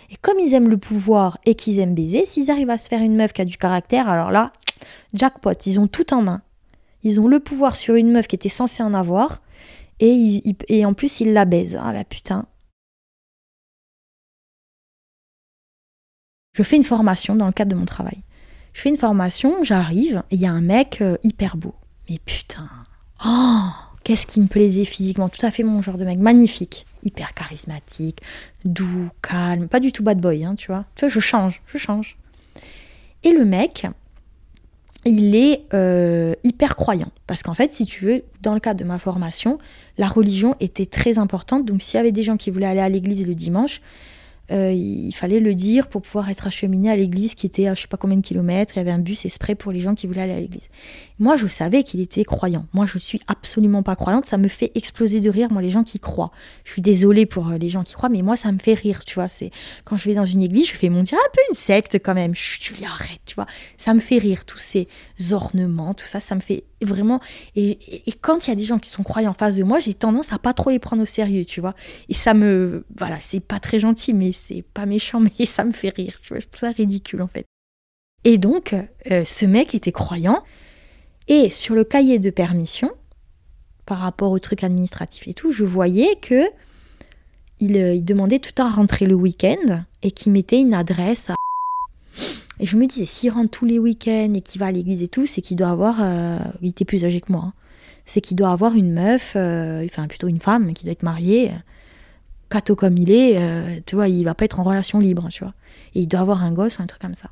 [0.10, 3.02] Et comme ils aiment le pouvoir et qu'ils aiment baiser, s'ils arrivent à se faire
[3.02, 4.52] une meuf qui a du caractère, alors là,
[5.14, 6.42] jackpot, ils ont tout en main.
[7.04, 9.42] Ils ont le pouvoir sur une meuf qui était censée en avoir,
[10.00, 11.80] et, en plus ils la baisent.
[11.82, 12.46] Ah bah putain.
[16.54, 18.22] Je fais une formation dans le cadre de mon travail.
[18.74, 21.76] Je fais une formation, j'arrive, et il y a un mec euh, hyper beau.
[22.10, 22.70] Mais putain.
[23.26, 23.70] Oh,
[24.04, 25.30] qu'est-ce qui me plaisait physiquement.
[25.30, 26.20] Tout à fait mon genre de mec.
[26.20, 26.86] Magnifique.
[27.04, 28.22] Hyper charismatique,
[28.66, 29.68] doux, calme.
[29.68, 30.86] Pas du tout bad boy, hein, tu vois.
[30.96, 32.18] Tu vois, je change, je change.
[33.24, 33.88] Et le mec,
[35.06, 37.12] il est euh, hyper croyant.
[37.28, 39.58] Parce qu'en fait, si tu veux, dans le cadre de ma formation,
[39.98, 41.66] la religion était très importante.
[41.66, 43.82] Donc s'il y avait des gens qui voulaient aller à l'église le dimanche,
[44.52, 47.82] euh, il fallait le dire pour pouvoir être acheminé à l'église qui était à je
[47.82, 48.74] sais pas combien de kilomètres.
[48.76, 50.70] Il y avait un bus exprès pour les gens qui voulaient aller à l'église.
[51.20, 52.66] Moi, je savais qu'il était croyant.
[52.74, 54.26] Moi, je suis absolument pas croyante.
[54.26, 56.32] Ça me fait exploser de rire, moi, les gens qui croient.
[56.66, 59.06] Je suis désolée pour euh, les gens qui croient, mais moi, ça me fait rire,
[59.06, 59.30] tu vois.
[59.30, 59.52] C'est
[59.86, 62.14] quand je vais dans une église, je fais mon dieu un peu une secte quand
[62.14, 62.36] même.
[62.36, 63.48] Chut, Julia, arrête, tu vois.
[63.78, 64.88] Ça me fait rire, tous ces
[65.32, 67.20] ornements, tout ça, ça me fait vraiment.
[67.56, 67.78] Et,
[68.22, 70.34] quand il y a des gens qui sont croyants en face de moi, j'ai tendance
[70.34, 71.74] à pas trop les prendre au sérieux, tu vois.
[72.10, 75.72] Et ça me, voilà, c'est pas très gentil, mais c'est pas méchant, mais ça me
[75.72, 76.40] fait rire, tu vois.
[76.40, 77.46] Je trouve ça ridicule en fait.
[78.24, 78.76] Et donc,
[79.12, 80.44] euh, ce mec était croyant.
[81.28, 82.92] Et sur le cahier de permission,
[83.86, 86.44] par rapport au truc administratif et tout, je voyais que
[87.60, 91.30] il, euh, demandait tout le temps à rentrer le week-end et qu'il mettait une adresse
[91.30, 91.36] à...
[92.60, 95.08] Et je me disais, s'il rentre tous les week-ends et qu'il va à l'église et
[95.08, 95.98] tout, c'est qu'il doit avoir...
[96.02, 97.46] Euh, il était plus âgé que moi.
[97.46, 97.54] Hein.
[98.06, 101.52] c'est qu'il doit avoir une meuf, euh, enfin plutôt une femme, qui doit être mariée.
[102.50, 105.56] Cato comme il est, tu vois, il va pas être en relation libre, tu vois.
[105.96, 107.32] Et il doit avoir un gosse ou un truc comme ça.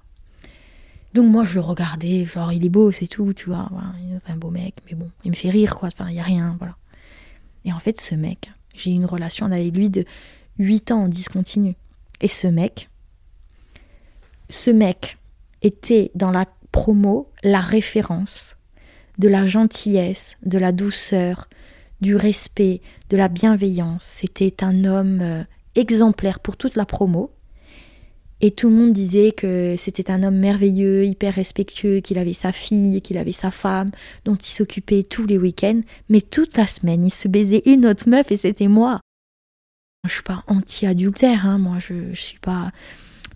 [1.13, 3.69] Donc moi je le regardais, genre il est beau, c'est tout, tu vois,
[4.19, 6.23] c'est un beau mec, mais bon, il me fait rire quoi, enfin il y a
[6.23, 6.75] rien, voilà.
[7.65, 10.05] Et en fait ce mec, j'ai eu une relation avec lui de
[10.57, 11.75] 8 ans en discontinu.
[12.21, 12.89] Et ce mec,
[14.52, 15.18] ce mec
[15.62, 18.58] était dans la promo la référence
[19.18, 21.48] de la gentillesse, de la douceur,
[22.02, 24.04] du respect, de la bienveillance.
[24.04, 25.44] C'était un homme euh,
[25.76, 27.32] exemplaire pour toute la promo.
[28.44, 32.52] Et tout le monde disait que c'était un homme merveilleux, hyper respectueux, qu'il avait sa
[32.52, 33.92] fille, qu'il avait sa femme,
[34.26, 35.82] dont il s'occupait tous les week-ends.
[36.10, 39.00] Mais toute la semaine, il se baisait une autre meuf et c'était moi.
[40.08, 42.72] Je suis pas anti-adultère, hein, moi, je, je suis pas.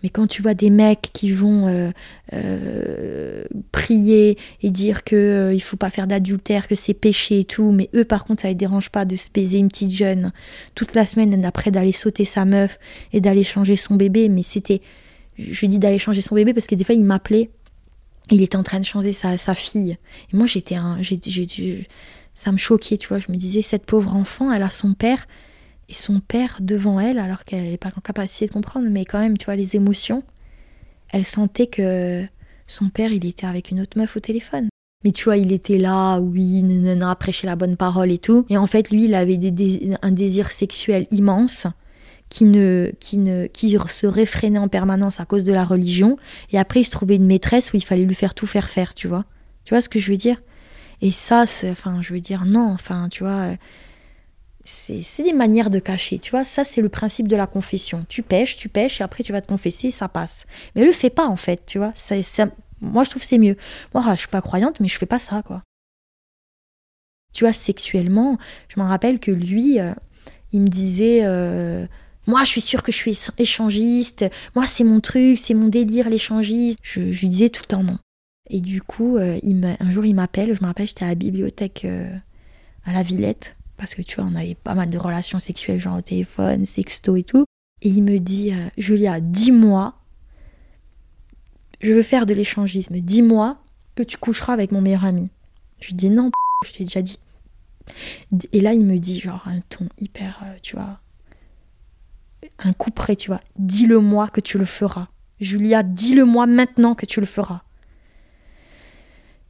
[0.06, 1.90] Mais quand tu vois des mecs qui vont euh,
[2.32, 7.44] euh, prier et dire que euh, il faut pas faire d'adultère, que c'est péché et
[7.44, 10.32] tout, mais eux par contre ça les dérange pas de se baiser une petite jeune
[10.76, 12.78] toute la semaine après d'aller sauter sa meuf
[13.14, 14.84] et d'aller changer son bébé, mais c'était,
[15.40, 17.50] je dis d'aller changer son bébé parce que des fois il m'appelait,
[18.30, 19.98] il était en train de changer sa, fille,
[20.32, 21.18] et moi j'étais un, j'ai,
[22.36, 25.26] ça me choquait, tu vois, je me disais cette pauvre enfant, elle a son père
[25.90, 29.20] et son père devant elle, alors qu'elle n'est pas en capacité de comprendre, mais quand
[29.20, 30.24] même, tu vois, les émotions,
[31.12, 32.26] elle sentait que
[32.68, 34.70] son père, il était avec une autre meuf au téléphone.
[35.04, 38.46] Mais tu vois, il était là, oui, nanana, prêcher la bonne parole et tout.
[38.50, 39.40] Et en fait, lui, il avait
[40.02, 41.68] un désir sexuel immense
[42.30, 46.18] qui, ne, qui, ne, qui se réfrénait en permanence à cause de la religion.
[46.52, 48.96] Et après, il se trouvait une maîtresse où il fallait lui faire tout faire faire,
[48.96, 49.26] tu vois.
[49.64, 50.42] Tu vois ce que je veux dire?
[51.02, 53.56] Et ça, c'est, enfin, je veux dire, non, enfin, tu vois,
[54.66, 56.44] c'est des manières de cacher, tu vois.
[56.44, 58.06] Ça, c'est le principe de la confession.
[58.10, 60.46] Tu pêches, tu pêches, et après tu vas te confesser, ça passe.
[60.76, 61.94] Mais le fais pas, en fait, tu vois.
[61.96, 62.16] Ça,
[62.82, 63.56] moi, je trouve c'est mieux.
[63.94, 65.62] Moi, je suis pas croyante, mais je fais pas ça, quoi.
[67.32, 68.38] Tu vois, sexuellement,
[68.70, 69.94] je me rappelle que lui, euh,
[70.52, 71.22] il me disait.
[71.24, 71.86] Euh,
[72.28, 74.26] moi, je suis sûre que je suis échangiste.
[74.56, 76.80] Moi, c'est mon truc, c'est mon délire, l'échangiste.
[76.82, 78.00] Je, lui disais tout le temps non.
[78.50, 79.40] Et du coup, euh,
[79.80, 80.56] un jour, il m'appelle.
[80.56, 81.86] Je me rappelle, j'étais à la bibliothèque
[82.84, 85.98] à la Villette parce que tu vois, on avait pas mal de relations sexuelles, genre
[85.98, 87.46] au téléphone, sexto et tout.
[87.82, 89.96] Et il me dit, euh, Julia, dis-moi,
[91.82, 93.58] je veux faire de l'échangisme, dis-moi
[93.96, 95.30] que tu coucheras avec mon meilleur ami.
[95.80, 96.32] Je lui dis non,
[96.66, 97.20] je t'ai déjà dit.
[98.52, 101.00] Et là, il me dit, genre, un ton hyper, euh, tu vois,
[102.60, 105.08] un coup près, tu vois, dis-le-moi que tu le feras.
[105.40, 107.62] Julia, dis-le-moi maintenant que tu le feras.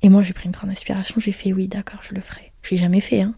[0.02, 2.52] Et moi, j'ai pris une grande inspiration, j'ai fait oui, d'accord, je le ferai.
[2.62, 3.36] Je l'ai jamais fait, hein.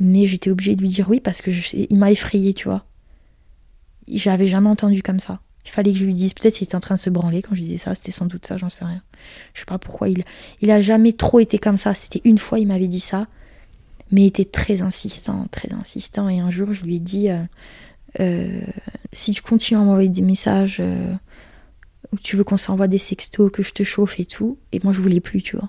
[0.00, 2.84] Mais j'étais obligée de lui dire oui parce que il m'a effrayée, tu vois.
[4.06, 5.40] J'avais jamais entendu comme ça.
[5.64, 6.32] Il fallait que je lui dise.
[6.32, 7.94] Peut-être qu'il était en train de se branler quand je disais ça.
[7.94, 9.02] C'était sans doute ça, j'en sais rien.
[9.52, 10.08] Je sais pas pourquoi.
[10.08, 10.24] Il,
[10.62, 11.94] il a jamais trop été comme ça.
[11.94, 13.26] C'était une fois, il m'avait dit ça.
[14.10, 16.28] Mais il était très insistant, très insistant.
[16.28, 17.42] Et un jour, je lui ai dit euh,
[18.20, 18.60] euh,
[19.12, 21.12] si tu continues à m'envoyer des messages, euh,
[22.12, 24.58] ou tu veux qu'on s'envoie des sextos, que je te chauffe et tout.
[24.72, 25.68] Et moi, je voulais plus, tu vois.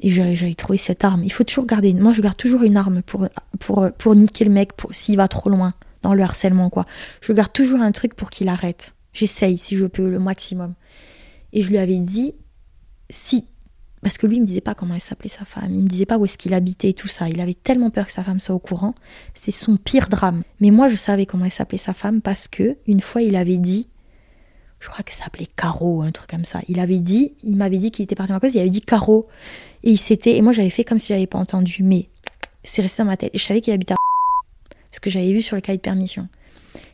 [0.00, 1.24] Et j'avais trouvé cette arme.
[1.24, 1.92] Il faut toujours garder.
[1.92, 5.50] Moi, je garde toujours une arme pour, pour, pour niquer le mec s'il va trop
[5.50, 6.86] loin dans le harcèlement, quoi.
[7.20, 8.94] Je garde toujours un truc pour qu'il arrête.
[9.12, 10.74] J'essaye, si je peux, le maximum.
[11.52, 12.34] Et je lui avais dit,
[13.10, 13.52] si.
[14.02, 15.74] Parce que lui, il me disait pas comment elle s'appelait sa femme.
[15.74, 17.28] Il me disait pas où est-ce qu'il habitait et tout ça.
[17.28, 18.94] Il avait tellement peur que sa femme soit au courant.
[19.34, 20.44] C'est son pire drame.
[20.60, 23.58] Mais moi, je savais comment elle s'appelait sa femme parce que, une fois, il avait
[23.58, 23.88] dit
[24.80, 26.60] je crois qu'elle s'appelait Caro, un truc comme ça.
[26.68, 29.26] Il avait dit, il m'avait dit qu'il était parti en cause, il avait dit Caro.
[29.82, 32.08] Et il s'était, et moi j'avais fait comme si j'avais pas entendu, mais
[32.62, 33.34] c'est resté dans ma tête.
[33.34, 33.96] Et je savais qu'il habitait à
[34.92, 36.28] ce que j'avais vu sur le cahier de permission.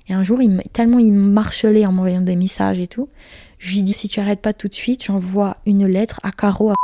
[0.09, 0.41] Et un jour,
[0.73, 3.09] tellement il marchelait en m'envoyant des messages et tout,
[3.59, 6.71] Je lui dis si tu arrêtes pas tout de suite, j'envoie une lettre à Caro
[6.71, 6.75] à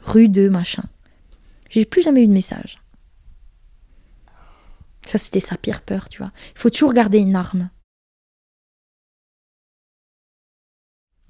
[0.00, 0.84] rue de machin.
[1.70, 2.78] J'ai plus jamais eu de message.
[5.06, 6.30] Ça, c'était sa pire peur, tu vois.
[6.54, 7.68] Il faut toujours garder une arme.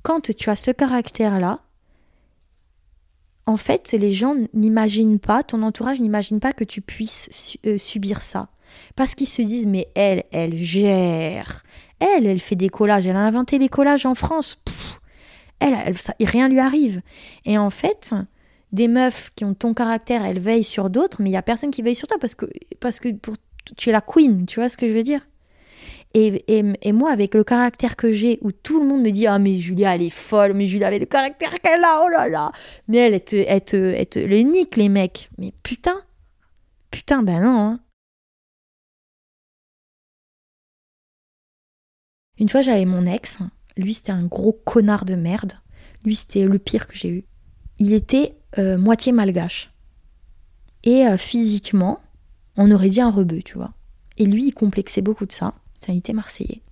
[0.04, 1.60] Quand tu as ce caractère-là,
[3.46, 8.20] en fait, les gens n'imaginent pas, ton entourage n'imagine pas que tu puisses euh, subir
[8.20, 8.50] ça.
[8.96, 11.62] Parce qu'ils se disent, mais elle, elle gère.
[12.00, 13.06] Elle, elle fait des collages.
[13.06, 14.62] Elle a inventé les collages en France.
[15.58, 17.00] elle, elle ça, rien lui arrive.
[17.46, 18.12] Et en fait,
[18.72, 21.70] des meufs qui ont ton caractère, elles veillent sur d'autres, mais il y a personne
[21.70, 22.44] qui veille sur toi parce que,
[22.78, 23.08] parce que
[23.74, 24.44] tu es la queen.
[24.44, 25.22] Tu vois ce que je veux dire?
[26.16, 29.56] Et, moi, avec le caractère que j'ai, où tout le monde me dit Ah, mais
[29.56, 32.52] Julia, elle est folle, mais Julia, avait le caractère qu'elle a, oh là là.
[32.86, 35.30] Mais elle, elle te, elle te les nique, les mecs.
[35.38, 36.00] Mais putain,
[36.92, 37.58] putain, ben non.
[37.58, 37.80] Hein.
[42.38, 43.38] Une fois, j'avais mon ex.
[43.76, 45.54] Lui, c'était un gros connard de merde.
[46.04, 47.24] Lui, c'était le pire que j'ai eu.
[47.78, 49.72] Il était euh, moitié malgache.
[50.84, 51.98] Et euh, physiquement,
[52.56, 53.72] on aurait dit un rebeu, tu vois.
[54.16, 56.62] Et lui, il complexait beaucoup de ça sanité marseillais.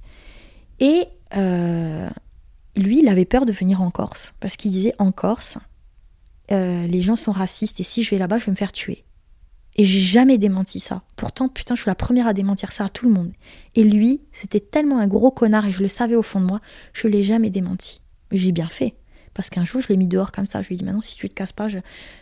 [0.80, 2.08] Et euh,
[2.76, 5.58] lui, il avait peur de venir en Corse, parce qu'il disait en Corse,
[6.50, 9.04] euh, les gens sont racistes, et si je vais là-bas, je vais me faire tuer.
[9.76, 11.02] Et j'ai jamais démenti ça.
[11.16, 13.32] Pourtant, putain, je suis la première à démentir ça à tout le monde.
[13.74, 16.60] Et lui, c'était tellement un gros connard, et je le savais au fond de moi,
[16.92, 18.02] je l'ai jamais démenti.
[18.32, 18.96] J'ai bien fait.
[19.34, 20.60] Parce qu'un jour, je l'ai mis dehors comme ça.
[20.60, 21.78] Je lui ai dit, maintenant, si tu te casses pas, je,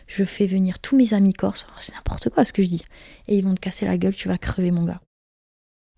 [0.07, 1.65] je fais venir tous mes amis corses.
[1.69, 2.83] Oh, c'est n'importe quoi ce que je dis.
[3.27, 5.01] Et ils vont te casser la gueule, tu vas crever, mon gars.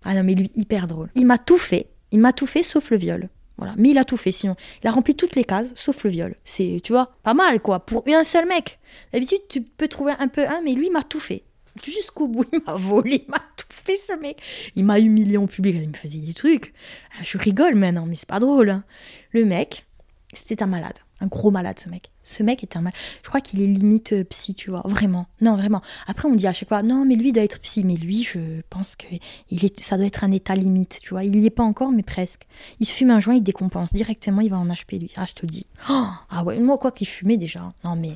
[0.05, 1.09] Ah non, mais lui, hyper drôle.
[1.15, 1.87] Il m'a tout fait.
[2.11, 3.29] Il m'a tout fait sauf le viol.
[3.57, 3.73] Voilà.
[3.77, 4.55] Mais il a tout fait, sinon.
[4.83, 6.35] Il a rempli toutes les cases, sauf le viol.
[6.43, 7.85] C'est, tu vois, pas mal, quoi.
[7.85, 8.79] Pour un seul mec.
[9.11, 11.43] D'habitude, tu peux trouver un peu un, mais lui, m'a tout fait.
[11.83, 14.37] Jusqu'au bout, il m'a volé, il m'a tout fait, ce mec.
[14.75, 16.73] Il m'a humilié en public, il me faisait des trucs.
[17.17, 18.69] Ah, je rigole maintenant, mais c'est pas drôle.
[18.69, 18.83] Hein.
[19.31, 19.85] Le mec,
[20.33, 22.11] c'était un malade un gros malade ce mec.
[22.23, 22.97] Ce mec est un malade.
[23.21, 25.27] Je crois qu'il est limite euh, psy, tu vois, vraiment.
[25.41, 25.81] Non, vraiment.
[26.07, 28.61] Après on dit à chaque fois non, mais lui doit être psy, mais lui je
[28.69, 29.07] pense que
[29.49, 31.23] il est ça doit être un état limite, tu vois.
[31.23, 32.47] Il y est pas encore mais presque.
[32.79, 35.11] Il se fume un joint, il décompense directement, il va en HP lui.
[35.15, 35.65] Ah, je te le dis.
[35.89, 37.73] Oh, ah ouais, moi quoi qu'il fumait déjà.
[37.83, 38.13] Non mais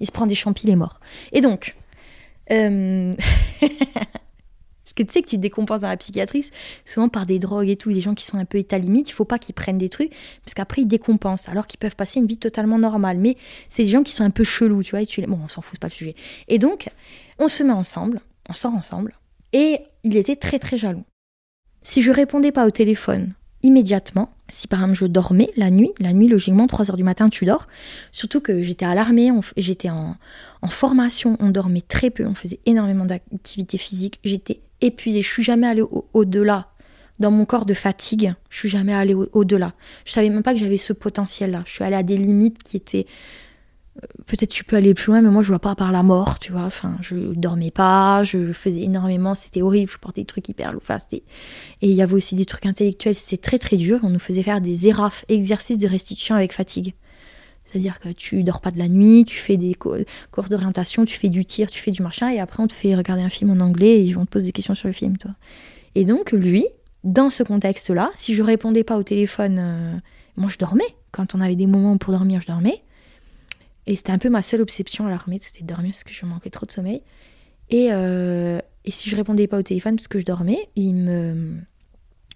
[0.00, 1.00] il se prend des champis, il est mort.
[1.32, 1.76] Et donc
[2.50, 3.14] euh...
[4.96, 6.50] que tu sais que tu décompenses dans la psychiatrie,
[6.84, 9.12] souvent par des drogues et tout, des gens qui sont un peu état limite, il
[9.12, 10.10] faut pas qu'ils prennent des trucs,
[10.44, 13.18] parce qu'après ils décompensent, alors qu'ils peuvent passer une vie totalement normale.
[13.18, 13.36] Mais
[13.68, 15.60] c'est des gens qui sont un peu chelous, tu vois, et tu Bon, on s'en
[15.60, 16.14] fout, pas le sujet.
[16.48, 16.88] Et donc,
[17.38, 19.16] on se met ensemble, on sort ensemble,
[19.52, 21.04] et il était très très jaloux.
[21.82, 23.32] Si je répondais pas au téléphone
[23.62, 27.28] immédiatement, si par exemple je dormais la nuit, la nuit logiquement 3 heures du matin
[27.28, 27.66] tu dors,
[28.12, 30.16] surtout que j'étais à l'armée, j'étais en,
[30.62, 35.22] en, formation, on dormait très peu, on faisait énormément d'activités physiques, j'étais épuisée.
[35.22, 36.68] Je suis jamais allée au-delà.
[37.18, 39.72] dans mon corps de fatigue, je suis jamais allée au-delà.
[40.04, 41.62] je savais même pas que j'avais ce potentiel-là.
[41.64, 43.06] Je suis allée à des limites qui étaient.
[44.02, 46.38] Euh, peut-être tu peux aller plus loin, mais moi je vois pas par la mort,
[46.38, 46.64] tu vois.
[46.64, 50.82] Enfin, je dormais pas, je faisais énormément, c'était horrible, je portais des trucs hyper lourds.
[51.10, 51.22] et
[51.80, 54.00] il y avait aussi des trucs intellectuels, c'était très très dur.
[54.02, 56.94] On nous faisait faire des ERAF, exercices de restitution avec fatigue.
[57.66, 61.28] C'est-à-dire que tu dors pas de la nuit, tu fais des cours d'orientation, tu fais
[61.28, 63.60] du tir, tu fais du machin, et après on te fait regarder un film en
[63.60, 65.32] anglais et on te pose des questions sur le film, toi.
[65.96, 66.64] Et donc lui,
[67.02, 69.96] dans ce contexte-là, si je répondais pas au téléphone, euh,
[70.36, 70.86] moi je dormais.
[71.10, 72.82] Quand on avait des moments pour dormir, je dormais.
[73.86, 76.24] Et c'était un peu ma seule obsession à l'armée, c'était de dormir parce que je
[76.24, 77.02] manquais trop de sommeil.
[77.68, 81.56] Et, euh, et si je répondais pas au téléphone parce que je dormais, il me,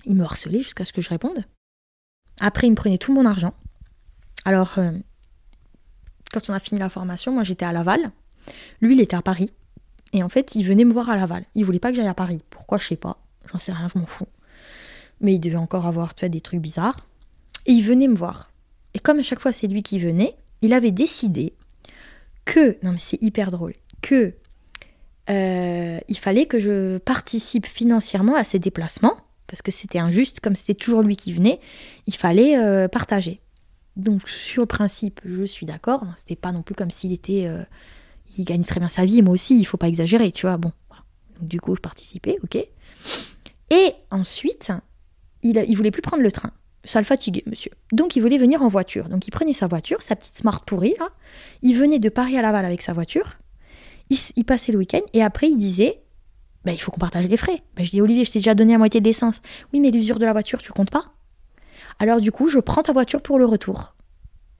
[0.04, 1.44] il me harcelait jusqu'à ce que je réponde.
[2.40, 3.54] Après, il me prenait tout mon argent.
[4.44, 4.92] Alors, euh,
[6.32, 8.10] quand on a fini la formation, moi j'étais à Laval.
[8.80, 9.50] Lui, il était à Paris.
[10.12, 11.44] Et en fait, il venait me voir à Laval.
[11.54, 12.42] Il voulait pas que j'aille à Paris.
[12.50, 13.18] Pourquoi, je sais pas.
[13.52, 14.26] J'en sais rien, je m'en fous.
[15.20, 17.06] Mais il devait encore avoir tu des trucs bizarres.
[17.66, 18.50] Et il venait me voir.
[18.94, 21.54] Et comme à chaque fois c'est lui qui venait, il avait décidé
[22.44, 24.34] que, non mais c'est hyper drôle, que
[25.28, 29.16] euh, il fallait que je participe financièrement à ses déplacements,
[29.46, 31.60] parce que c'était injuste, comme c'était toujours lui qui venait,
[32.06, 33.40] il fallait euh, partager.
[34.00, 36.04] Donc sur le principe, je suis d'accord.
[36.16, 37.62] C'était pas non plus comme s'il était, euh,
[38.38, 39.22] il gagne très bien sa vie.
[39.22, 40.56] Moi aussi, il faut pas exagérer, tu vois.
[40.56, 40.72] Bon,
[41.40, 42.56] du coup, je participais, ok.
[43.70, 44.72] Et ensuite,
[45.42, 46.50] il, voulait plus prendre le train.
[46.84, 47.70] Ça le fatiguait, monsieur.
[47.92, 49.08] Donc il voulait venir en voiture.
[49.08, 51.08] Donc il prenait sa voiture, sa petite smart pourrie là.
[51.62, 53.38] Il venait de Paris à Laval avec sa voiture.
[54.08, 56.02] Il, passait le week-end et après il disait
[56.64, 57.62] ben, il faut qu'on partage les frais.
[57.76, 59.40] Ben, je dis Olivier, je t'ai déjà donné la moitié de l'essence.
[59.72, 61.12] Oui, mais l'usure de la voiture, tu comptes pas?
[62.00, 63.94] Alors du coup, je prends ta voiture pour le retour.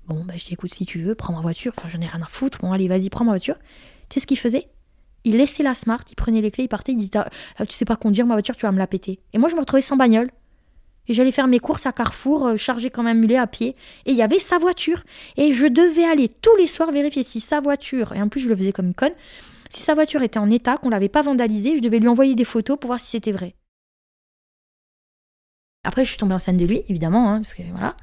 [0.07, 1.73] Bon, bah, je dis écoute, si tu veux, prends ma voiture.
[1.77, 2.59] Enfin, j'en ai rien à foutre.
[2.61, 3.57] Bon, allez, vas-y, prends ma voiture.
[4.09, 4.69] Tu sais ce qu'il faisait?
[5.25, 7.85] Il laissait la smart, il prenait les clés, il partait, il disait ah, tu sais
[7.85, 9.21] pas conduire ma voiture, tu vas me la péter.
[9.33, 10.31] Et moi, je me retrouvais sans bagnole.
[11.09, 13.75] Et j'allais faire mes courses à Carrefour, euh, chargée comme un mulet à pied.
[14.05, 15.03] Et il y avait sa voiture.
[15.37, 18.49] Et je devais aller tous les soirs vérifier si sa voiture, et en plus je
[18.49, 19.13] le faisais comme une conne,
[19.71, 22.45] si sa voiture était en état, qu'on l'avait pas vandalisée, je devais lui envoyer des
[22.45, 23.55] photos pour voir si c'était vrai.
[25.85, 27.97] Après, je suis tombée enceinte de lui, évidemment, hein, parce que voilà,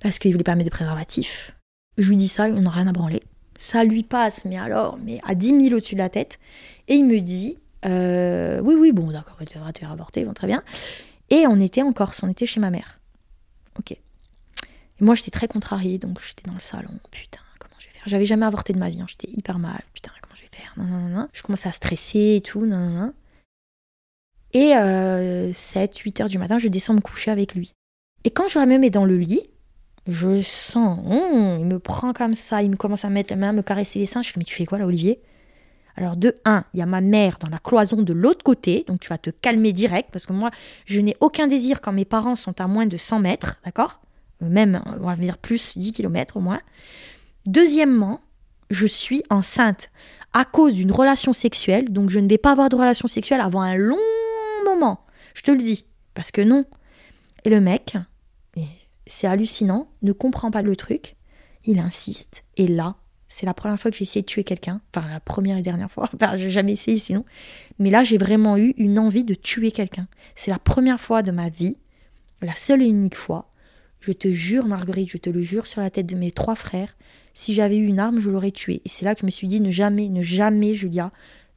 [0.00, 1.52] parce voulait pas mettre de préservatif.
[1.96, 3.22] Je lui dis ça, on n'a rien à branler.
[3.56, 6.38] Ça lui passe, mais alors, mais à 10 000 au-dessus de la tête.
[6.88, 10.34] Et il me dit, euh, oui, oui, bon, d'accord, tu vas te faire avorter, bon,
[10.34, 10.62] très bien.
[11.30, 13.00] Et on était en Corse, on était chez ma mère.
[13.78, 13.92] Ok.
[13.92, 13.98] Et
[15.00, 16.98] moi, j'étais très contrariée, donc j'étais dans le salon.
[17.10, 18.02] Putain, comment je vais faire?
[18.06, 19.80] J'avais jamais avorté de ma vie, hein, j'étais hyper mal.
[19.94, 20.72] Putain, comment je vais faire?
[20.76, 22.66] Non, non, non, Je commençais à stresser et tout.
[22.66, 23.14] Non, non.
[24.52, 27.72] Et euh, 7, 8 heures du matin, je descends me coucher avec lui.
[28.24, 29.48] Et quand je me mets dans le lit,
[30.06, 33.52] je sens, oh, il me prend comme ça, il me commence à mettre la main,
[33.52, 34.22] me caresser les seins.
[34.22, 35.20] Je fais, mais tu fais quoi là, Olivier?
[35.96, 39.00] Alors de 1, il y a ma mère dans la cloison de l'autre côté, donc
[39.00, 40.50] tu vas te calmer direct, parce que moi,
[40.86, 44.00] je n'ai aucun désir quand mes parents sont à moins de 100 mètres, d'accord?
[44.40, 46.60] Même, on va dire plus 10 km au moins.
[47.46, 48.20] Deuxièmement,
[48.70, 49.90] je suis enceinte
[50.32, 53.60] à cause d'une relation sexuelle, donc je ne vais pas avoir de relation sexuelle avant
[53.60, 53.98] un long
[55.34, 56.64] je te le dis, parce que non.
[57.44, 57.96] Et le mec,
[59.06, 61.16] c'est hallucinant, ne comprend pas le truc,
[61.64, 62.96] il insiste, et là,
[63.28, 64.82] c'est la première fois que j'ai essayé de tuer quelqu'un.
[64.94, 66.10] Enfin, la première et dernière fois.
[66.14, 67.24] Enfin, j'ai jamais essayé sinon.
[67.78, 70.06] Mais là, j'ai vraiment eu une envie de tuer quelqu'un.
[70.34, 71.78] C'est la première fois de ma vie,
[72.42, 73.50] la seule et unique fois.
[74.00, 76.94] Je te jure, Marguerite, je te le jure sur la tête de mes trois frères,
[77.34, 78.82] si j'avais eu une arme, je l'aurais tué.
[78.84, 81.10] Et c'est là que je me suis dit, ne jamais, ne jamais, Julia,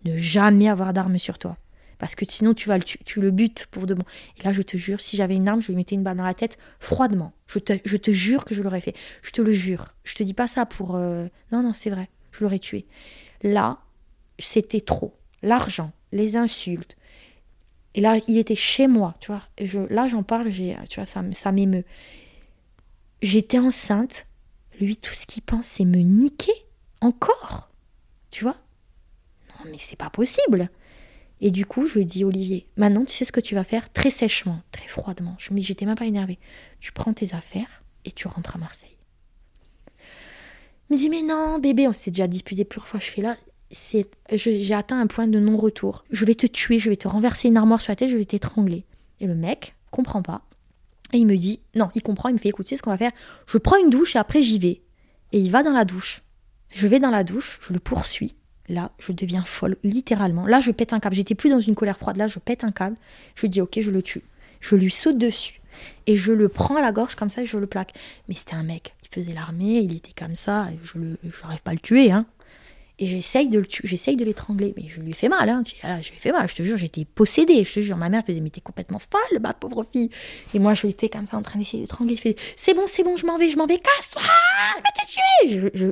[0.06, 1.58] ne jamais avoir d'arme sur toi.
[1.98, 4.04] Parce que sinon, tu vas le, tu, le butes pour de bon.
[4.38, 6.24] Et là, je te jure, si j'avais une arme, je lui mettais une balle dans
[6.24, 7.34] la tête froidement.
[7.48, 8.96] Je te, je te jure que je l'aurais fait.
[9.22, 9.94] Je te le jure.
[10.04, 10.96] Je te dis pas ça pour.
[10.96, 12.10] Euh, non, non, c'est vrai.
[12.32, 12.86] Je l'aurais tué.
[13.44, 13.80] Là,
[14.40, 15.16] c'était trop.
[15.42, 16.98] L'argent, les insultes.
[17.94, 19.42] Et là, il était chez moi, tu vois.
[19.62, 21.86] Je, là, j'en parle, tu vois, ça, ça m'émeut.
[23.22, 24.28] J'étais enceinte.
[24.82, 26.52] Lui, tout ce qu'il pense, c'est me niquer.
[27.00, 27.70] Encore.
[28.32, 28.58] Tu vois?
[29.50, 30.70] Non, mais c'est pas possible.
[31.42, 33.92] Et du coup, je lui dis, Olivier, maintenant, tu sais ce que tu vas faire
[33.92, 35.36] très sèchement, très froidement.
[35.38, 36.40] Je me j'étais même pas énervée.
[36.80, 38.98] Tu prends tes affaires et tu rentres à Marseille.
[40.90, 43.00] Il me dit, mais non, bébé, on s'est déjà disputé plusieurs fois.
[43.00, 43.36] Je fais là,
[44.32, 46.06] j'ai atteint un point de non-retour.
[46.12, 48.26] Je vais te tuer, je vais te renverser une armoire sur la tête, je vais
[48.26, 48.86] t'étrangler.
[49.20, 50.42] Et le mec comprend pas.
[51.14, 53.12] Et il me dit, non, il comprend, il me fait, écoute, ce qu'on va faire?
[53.48, 54.82] Je prends une douche et après j'y vais.
[55.32, 56.22] Et il va dans la douche.
[56.70, 58.36] Je vais dans la douche, je le poursuis.
[58.68, 60.48] Là, je deviens folle, littéralement.
[60.48, 61.16] Là, je pète un câble.
[61.16, 62.18] J'étais plus dans une colère froide.
[62.18, 62.96] Là, je pète un câble.
[63.36, 64.24] Je dis, ok, je le tue.
[64.60, 65.62] Je lui saute dessus.
[66.08, 67.94] Et je le prends à la gorge comme ça et je le plaque.
[68.28, 68.96] Mais c'était un mec.
[69.04, 70.70] Il faisait l'armée, il était comme ça.
[70.84, 72.12] Je n'arrive pas à le tuer.
[72.12, 72.26] Hein.
[72.98, 75.64] Et j'essaye de le tuer, j'essaye de l'étrangler, mais je lui fais mal, hein.
[75.84, 78.24] Ah, je lui fais mal, je te jure, j'étais possédée, je te jure, ma mère
[78.26, 80.10] faisait, mais t'es complètement folle, ma pauvre fille.
[80.54, 83.18] Et moi, je l'étais comme ça en train d'essayer d'étrangler, fait, c'est bon, c'est bon,
[83.18, 84.22] je m'en vais, je m'en vais, casse-toi,
[84.78, 85.72] je vais te tuer.
[85.74, 85.92] Je, je,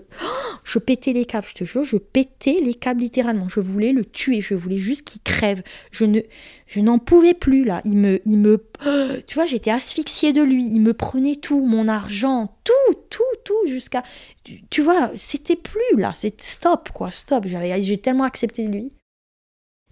[0.63, 3.49] je, pétais les câbles, je te jure, je pétais les câbles littéralement.
[3.49, 5.61] Je voulais le tuer, je voulais juste qu'il crève.
[5.91, 6.21] Je ne,
[6.67, 7.81] je n'en pouvais plus là.
[7.85, 8.63] Il me, il me,
[9.27, 10.65] tu vois, j'étais asphyxiée de lui.
[10.65, 14.03] Il me prenait tout, mon argent, tout, tout, tout, jusqu'à,
[14.69, 16.13] tu, vois, c'était plus là.
[16.15, 17.45] C'est stop quoi, stop.
[17.45, 18.91] J'avais, j'ai tellement accepté de lui.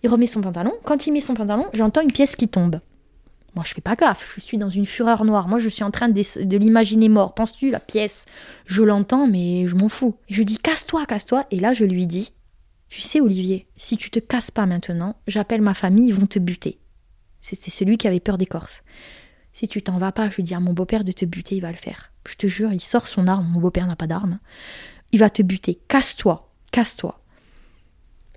[0.03, 0.73] Il remet son pantalon.
[0.83, 2.79] Quand il met son pantalon, j'entends une pièce qui tombe.
[3.53, 4.33] Moi, je fais pas gaffe.
[4.35, 5.47] Je suis dans une fureur noire.
[5.47, 7.33] Moi, je suis en train de, de l'imaginer mort.
[7.33, 8.25] Penses-tu la pièce?
[8.65, 10.15] Je l'entends, mais je m'en fous.
[10.29, 11.45] je dis casse-toi, casse-toi.
[11.51, 12.31] Et là, je lui dis
[12.91, 16.39] tu sais, Olivier, si tu te casses pas maintenant, j'appelle ma famille, ils vont te
[16.39, 16.80] buter.
[17.41, 18.83] C'était celui qui avait peur des Corses.
[19.53, 21.71] Si tu t'en vas pas, je dis à mon beau-père de te buter, il va
[21.71, 22.11] le faire.
[22.27, 24.39] Je te jure, il sort son arme, mon beau-père n'a pas d'arme.
[25.11, 25.79] Il va te buter.
[25.87, 27.21] Casse-toi, casse-toi.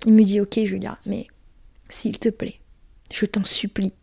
[0.05, 1.27] Il me dit, ok Julia, mais
[1.87, 2.59] s'il te plaît,
[3.11, 3.93] je t'en supplie,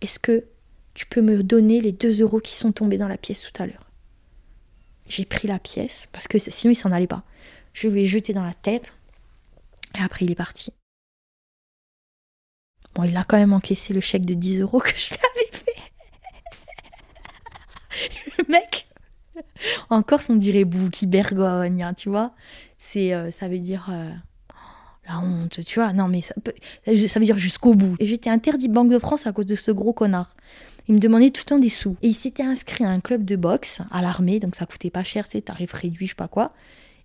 [0.00, 0.46] est-ce que
[0.94, 3.66] tu peux me donner les deux euros qui sont tombés dans la pièce tout à
[3.66, 3.90] l'heure?
[5.06, 7.24] J'ai pris la pièce, parce que sinon il s'en allait pas.
[7.72, 8.94] Je lui ai jeté dans la tête,
[9.98, 10.72] et après, il est parti.
[13.04, 15.74] Il a quand même encaissé le chèque de 10 euros que je lui avais fait.
[18.38, 18.88] le mec,
[19.90, 22.32] encore on dirait qui bergogne, hein, tu vois.
[22.78, 24.10] C'est, euh, ça veut dire euh,
[25.08, 25.92] la honte, tu vois.
[25.92, 26.34] Non, mais ça,
[27.08, 27.96] ça veut dire jusqu'au bout.
[27.98, 30.34] Et j'étais interdit Banque de France à cause de ce gros connard.
[30.88, 31.96] Il me demandait tout le temps des sous.
[32.02, 35.04] Et il s'était inscrit à un club de boxe à l'armée, donc ça coûtait pas
[35.04, 36.52] cher, c'est tarif réduit, je sais pas quoi.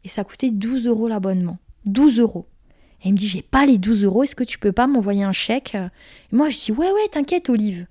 [0.03, 1.59] Et ça coûtait 12 euros l'abonnement.
[1.85, 2.47] 12 euros.
[3.05, 5.23] Et il me dit, j'ai pas les 12 euros, est-ce que tu peux pas m'envoyer
[5.23, 5.75] un chèque?
[5.75, 7.85] Et Moi, je dis, ouais, ouais, t'inquiète, Olive.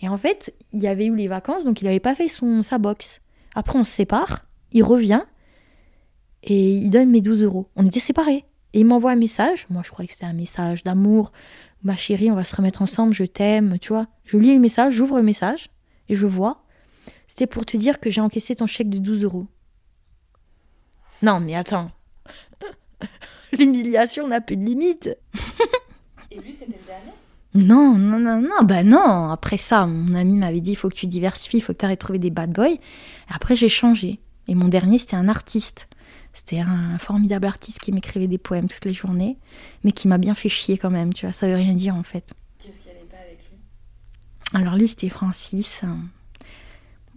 [0.00, 2.62] Et en fait, il y avait eu les vacances, donc il n'avait pas fait son,
[2.62, 3.20] sa box.
[3.54, 5.20] Après, on se sépare, il revient,
[6.42, 7.68] et il donne mes 12 euros.
[7.76, 8.44] On était séparés.
[8.72, 9.66] Et il m'envoie un message.
[9.68, 11.30] Moi, je croyais que c'était un message d'amour.
[11.82, 14.06] Ma chérie, on va se remettre ensemble, je t'aime, tu vois.
[14.24, 15.68] Je lis le message, j'ouvre le message.
[16.08, 16.64] et je vois.
[17.28, 19.46] C'était pour te dire que j'ai encaissé ton chèque de 12 euros.
[21.22, 21.90] Non, mais attends.
[23.58, 25.16] L'humiliation n'a plus de limite.
[26.30, 27.12] et lui, c'était le dernier?
[27.54, 29.30] Non, non, non, non, bah non.
[29.30, 31.84] Après ça, mon ami m'avait dit il faut que tu diversifies, il faut que tu
[31.84, 32.76] arrêtes de trouver des bad boys.
[33.28, 34.18] Après, j'ai changé.
[34.48, 35.88] Et mon dernier, c'était un artiste.
[36.32, 39.38] C'était un formidable artiste qui m'écrivait des poèmes toutes les journées,
[39.84, 42.02] mais qui m'a bien fait chier quand même, tu vois, ça veut rien dire en
[42.02, 42.34] fait.
[42.58, 43.58] Qu'est-ce qui allait pas avec lui?
[44.52, 45.82] Alors lui, c'était Francis.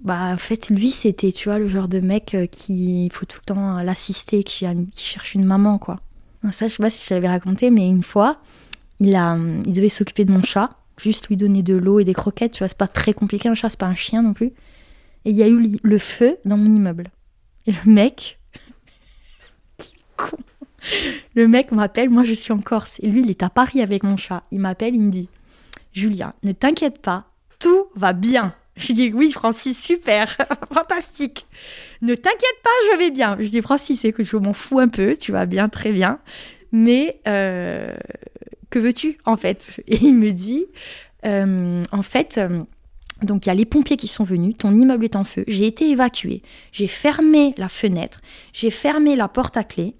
[0.03, 3.25] Bah en fait, lui, c'était, tu vois, le genre de mec euh, qui il faut
[3.25, 5.99] tout le temps l'assister, qui, qui, cherche une maman, quoi.
[6.51, 8.39] Ça, je sais pas si je l'avais raconté, mais une fois,
[8.99, 12.13] il, a, il devait s'occuper de mon chat, juste lui donner de l'eau et des
[12.13, 14.53] croquettes, tu vois, c'est pas très compliqué, un chat, c'est pas un chien non plus.
[15.25, 17.11] Et il y a eu le feu dans mon immeuble.
[17.65, 18.39] Et le mec,
[20.17, 20.37] con.
[21.35, 24.03] Le mec m'appelle, moi je suis en Corse, et lui il est à Paris avec
[24.03, 24.43] mon chat.
[24.51, 25.29] Il m'appelle, il me dit
[25.91, 27.25] Julia, ne t'inquiète pas,
[27.59, 28.53] tout va bien.
[28.77, 30.37] Je dis oui, Francis, super,
[30.73, 31.47] fantastique.
[32.01, 33.35] Ne t'inquiète pas, je vais bien.
[33.39, 36.19] Je dis Francis, écoute, je m'en fous un peu, tu vas bien, très bien.
[36.71, 37.95] Mais euh,
[38.69, 39.81] que veux-tu en fait?
[39.87, 40.65] Et il me dit
[41.25, 42.37] euh, en fait.
[42.37, 42.63] Euh,
[43.23, 45.65] donc il y a les pompiers qui sont venus, ton immeuble est en feu, j'ai
[45.65, 48.21] été évacuée, j'ai fermé la fenêtre,
[48.53, 49.95] j'ai fermé la porte à clé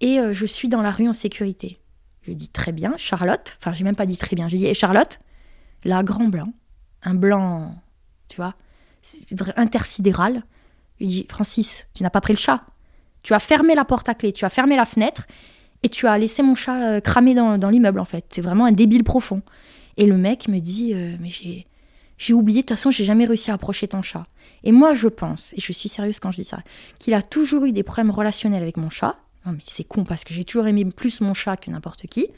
[0.00, 1.80] et je suis dans la rue en sécurité.
[2.22, 5.18] Je dis très bien, Charlotte, enfin j'ai même pas dit très bien, j'ai dit Charlotte,
[5.84, 6.50] là grand blanc,
[7.02, 7.74] un blanc,
[8.30, 8.54] tu vois,
[9.56, 10.44] intersidéral.
[11.00, 12.64] Je dis Francis, tu n'as pas pris le chat,
[13.22, 15.26] tu as fermé la porte à clé, tu as fermé la fenêtre
[15.82, 18.24] et tu as laissé mon chat euh, cramer dans, l'immeuble en fait.
[18.30, 19.42] C'est vraiment un débile profond.
[19.96, 21.66] Et le mec me dit, euh, mais j'ai
[22.20, 24.26] j'ai oublié, de toute façon, j'ai jamais réussi à approcher ton chat.
[24.62, 26.58] Et moi, je pense, et je suis sérieuse quand je dis ça,
[26.98, 29.16] qu'il a toujours eu des problèmes relationnels avec mon chat.
[29.46, 32.28] Non, mais c'est con parce que j'ai toujours aimé plus mon chat que n'importe qui.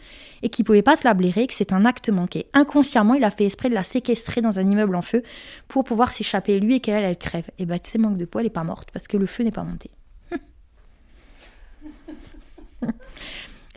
[0.42, 2.46] Et qu'il pouvait pas se la blairer, que c'est un acte manqué.
[2.53, 5.24] Inconsciemment, il a fait esprit de la séquestrer dans un immeuble en feu
[5.66, 7.50] pour pouvoir s'échapper, lui, et qu'elle, elle crève.
[7.59, 9.42] Et bah, tu sais, manque de poids, elle est pas morte parce que le feu
[9.42, 9.90] n'est pas monté.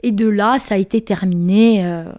[0.04, 1.84] et de là, ça a été terminé.
[1.84, 2.12] Euh,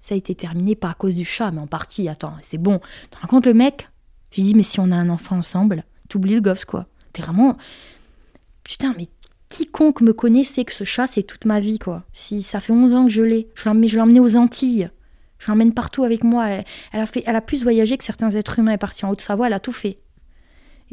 [0.00, 2.10] ça a été terminé pas à cause du chat, mais en partie.
[2.10, 2.80] Attends, c'est bon.
[3.10, 3.88] Tu compte, le mec?
[4.32, 6.86] J'ai dit, mais si on a un enfant ensemble, t'oublies le gosse, quoi.
[7.12, 7.56] T'es vraiment.
[8.64, 9.08] Putain, mais
[9.50, 12.04] quiconque me connaît sait que ce chat, c'est toute ma vie, quoi.
[12.12, 14.90] Si ça fait 11 ans que je l'ai, je l'ai emmené aux Antilles.
[15.38, 16.48] Je l'emmène partout avec moi.
[16.48, 18.70] Elle, a fait, elle a plus voyagé que certains êtres humains.
[18.70, 19.98] Elle est partie en Haute-Savoie, elle a tout fait.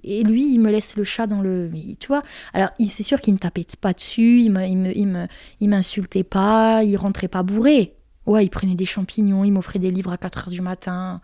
[0.03, 1.69] Et lui, il me laisse le chat dans le.
[1.99, 2.21] Tu vois
[2.53, 5.27] Alors, c'est sûr qu'il me tapait pas dessus, il
[5.59, 7.95] il m'insultait pas, il rentrait pas bourré.
[8.25, 11.21] Ouais, il prenait des champignons, il m'offrait des livres à 4 heures du matin.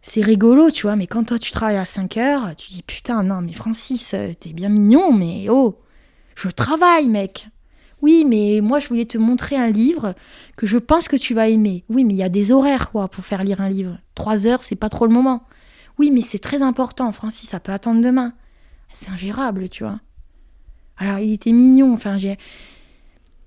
[0.00, 3.22] C'est rigolo, tu vois, mais quand toi tu travailles à 5 heures, tu dis putain,
[3.22, 5.78] non, mais Francis, euh, t'es bien mignon, mais oh,
[6.42, 7.48] je travaille, mec.
[8.00, 10.14] Oui, mais moi je voulais te montrer un livre
[10.56, 11.84] que je pense que tu vas aimer.
[11.88, 13.98] Oui, mais il y a des horaires, quoi, pour faire lire un livre.
[14.16, 15.44] 3 heures, c'est pas trop le moment.
[15.98, 18.32] Oui, mais c'est très important, Francis, ça peut attendre demain.
[18.92, 20.00] C'est ingérable, tu vois.
[20.96, 22.38] Alors, il était mignon, enfin, j'ai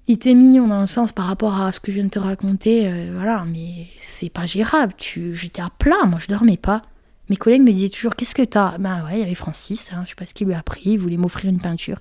[0.08, 2.20] il était mignon dans le sens par rapport à ce que je viens de te
[2.20, 4.94] raconter, euh, voilà, mais c'est pas gérable.
[4.98, 6.84] Tu, j'étais à plat, moi je dormais pas.
[7.30, 8.78] Mes collègues me disaient toujours Qu'est-ce que t'as?
[8.78, 10.92] Ben ouais, il y avait Francis, hein, je sais pas ce qu'il lui a pris,
[10.92, 11.98] il voulait m'offrir une peinture.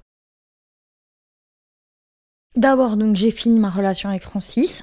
[2.57, 4.83] D'abord, donc j'ai fini ma relation avec Francis,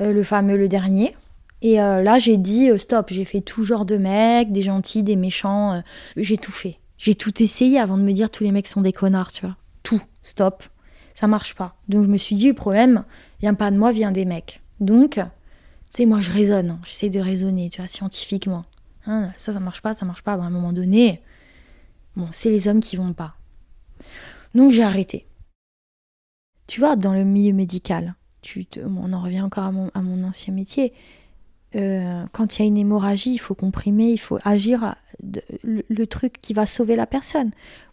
[0.00, 1.14] euh, le fameux, le dernier.
[1.62, 5.16] Et euh, là, j'ai dit stop, j'ai fait tout genre de mecs, des gentils, des
[5.16, 5.82] méchants,
[6.16, 6.78] j'ai tout fait.
[6.98, 9.56] J'ai tout essayé avant de me dire tous les mecs sont des connards, tu vois.
[9.82, 10.62] Tout, stop
[11.18, 11.74] ça marche pas.
[11.88, 13.04] Donc je me suis dit, le problème
[13.40, 14.62] vient pas de moi, vient des mecs.
[14.78, 15.22] Donc, tu
[15.90, 16.80] sais, moi je raisonne, hein.
[16.84, 18.64] j'essaie de raisonner, tu vois, scientifiquement.
[19.04, 20.34] Hein, ça, ça marche pas, ça marche pas.
[20.34, 21.20] à un moment donné,
[22.14, 23.34] bon, c'est les hommes qui vont pas.
[24.54, 25.26] Donc j'ai arrêté.
[26.68, 28.14] Tu vois, dans le milieu médical,
[28.84, 30.92] on en revient encore à mon, ancien métier.
[31.74, 34.94] Euh, quand il y a une hémorragie, il faut comprimer, il faut agir
[35.62, 37.50] le, truc qui va sauver la personne.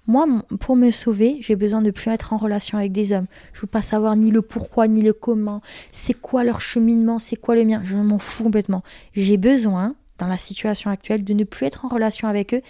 [0.08, 0.26] Moi,
[0.60, 3.26] pour me sauver, j'ai besoin de plus être en relation avec des hommes.
[3.54, 5.62] Je veux pas savoir ni le pourquoi ni le comment.
[5.92, 7.82] C'est quoi leur cheminement, c'est quoi le mien?
[7.84, 8.84] Je m'en fous complètement.
[9.14, 12.62] J'ai besoin, dans la situation actuelle, de ne plus être en relation avec eux.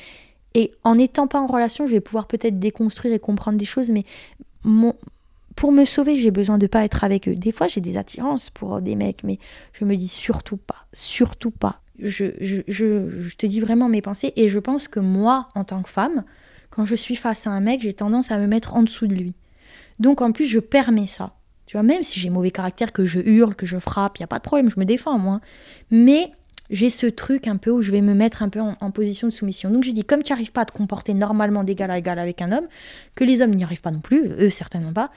[0.53, 3.91] Et en n'étant pas en relation, je vais pouvoir peut-être déconstruire et comprendre des choses,
[3.91, 4.05] mais
[4.63, 4.93] mon,
[5.55, 7.35] pour me sauver, j'ai besoin de pas être avec eux.
[7.35, 9.39] Des fois, j'ai des attirances pour des mecs, mais
[9.73, 11.81] je me dis surtout pas, surtout pas.
[11.99, 15.81] Je, je, je, te dis vraiment mes pensées et je pense que moi, en tant
[15.81, 16.25] que femme,
[16.69, 19.15] quand je suis face à un mec, j'ai tendance à me mettre en dessous de
[19.15, 19.33] lui.
[19.99, 21.35] Donc en plus, je permets ça.
[21.65, 24.25] Tu vois, même si j'ai mauvais caractère, que je hurle, que je frappe, il n'y
[24.25, 25.39] a pas de problème, je me défends moi.
[25.89, 26.31] Mais
[26.69, 29.33] j'ai ce truc un peu où je vais me mettre un peu en, position de
[29.33, 29.69] soumission.
[29.69, 32.41] Donc je dis, comme tu n'arrives pas à te comporter normalement d'égal à égal avec
[32.41, 32.67] un homme,
[33.15, 35.11] que les hommes n'y arrivent pas non plus, eux certainement pas,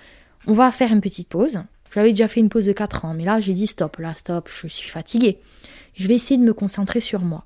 [0.47, 1.61] on va faire une petite pause.
[1.95, 4.49] J'avais déjà fait une pause de 4 ans, mais là j'ai dit stop, là stop,
[4.51, 5.39] je suis fatiguée.
[5.95, 7.45] Je vais essayer de me concentrer sur moi.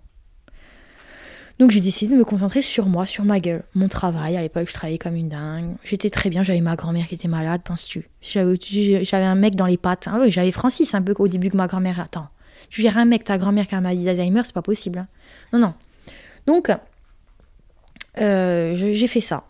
[1.59, 4.36] Donc j'ai décidé de me concentrer sur moi, sur ma gueule, mon travail.
[4.36, 5.76] À l'époque, je travaillais comme une dingue.
[5.84, 6.43] J'étais très bien.
[6.43, 8.09] J'avais ma grand-mère qui était malade, penses-tu?
[8.20, 10.09] J'avais un mec dans les pattes.
[10.11, 12.01] Ah j'avais Francis un peu au début que ma grand-mère.
[12.01, 12.28] Attends,
[12.68, 14.99] tu gères un mec, ta grand-mère qui a maladie d'Alzheimer, c'est pas possible.
[14.99, 15.09] Hein.
[15.53, 15.74] Non, non.
[16.47, 16.70] Donc,
[18.20, 19.45] euh, j'ai fait ça.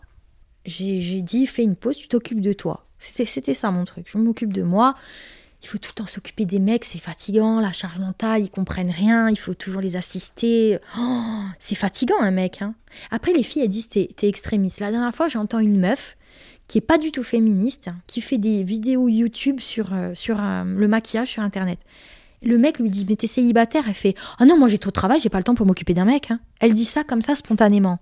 [0.65, 2.85] J'ai dit, fais une pause, tu t'occupes de toi.
[3.03, 4.07] C'était ça mon truc.
[4.09, 4.95] Je m'occupe de moi
[5.63, 8.91] il faut tout le temps s'occuper des mecs, c'est fatigant, la charge mentale, ils comprennent
[8.91, 10.77] rien, il faut toujours les assister.
[10.99, 11.21] Oh,
[11.57, 12.61] c'est fatigant un mec.
[12.61, 12.75] Hein.
[13.11, 14.81] Après, les filles, elles disent t'es, es extrémiste.
[14.81, 16.17] La dernière fois, j'entends une meuf
[16.67, 20.63] qui est pas du tout féministe, qui fait des vidéos YouTube sur, euh, sur euh,
[20.65, 21.79] le maquillage sur Internet.
[22.41, 23.83] Le mec lui dit mais t'es célibataire?
[23.87, 25.93] Elle fait ah non moi j'ai trop de travail, j'ai pas le temps pour m'occuper
[25.93, 26.29] d'un mec.
[26.29, 26.41] Hein.
[26.59, 27.99] Elle dit ça comme ça spontanément.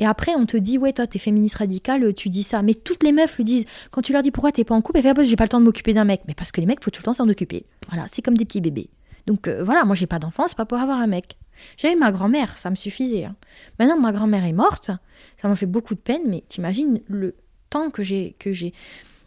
[0.00, 2.62] Et après, on te dit, ouais, toi, t'es féministe radicale, tu dis ça.
[2.62, 3.66] Mais toutes les meufs le disent.
[3.90, 5.44] Quand tu leur dis pourquoi t'es pas en couple, elles font, ah, bah, j'ai pas
[5.44, 6.22] le temps de m'occuper d'un mec.
[6.26, 7.66] Mais parce que les mecs, faut tout le temps s'en occuper.
[7.90, 8.88] Voilà, c'est comme des petits bébés.
[9.26, 11.36] Donc euh, voilà, moi, j'ai pas d'enfant, c'est pas pour avoir un mec.
[11.76, 13.26] J'avais ma grand-mère, ça me suffisait.
[13.26, 13.36] Hein.
[13.78, 14.90] Maintenant, ma grand-mère est morte,
[15.36, 17.36] ça m'a fait beaucoup de peine, mais t'imagines le
[17.68, 18.72] temps que j'ai que j'ai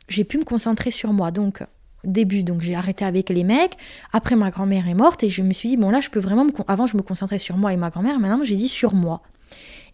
[0.07, 1.29] j'ai pu me concentrer sur moi.
[1.29, 1.63] Donc
[2.03, 3.77] début, j'ai arrêté avec les mecs.
[4.11, 6.45] Après, ma grand-mère est morte et je me suis dit bon là, je peux vraiment
[6.45, 8.19] me avant je me concentrais sur moi et ma grand-mère.
[8.19, 9.21] Maintenant, j'ai dit sur moi.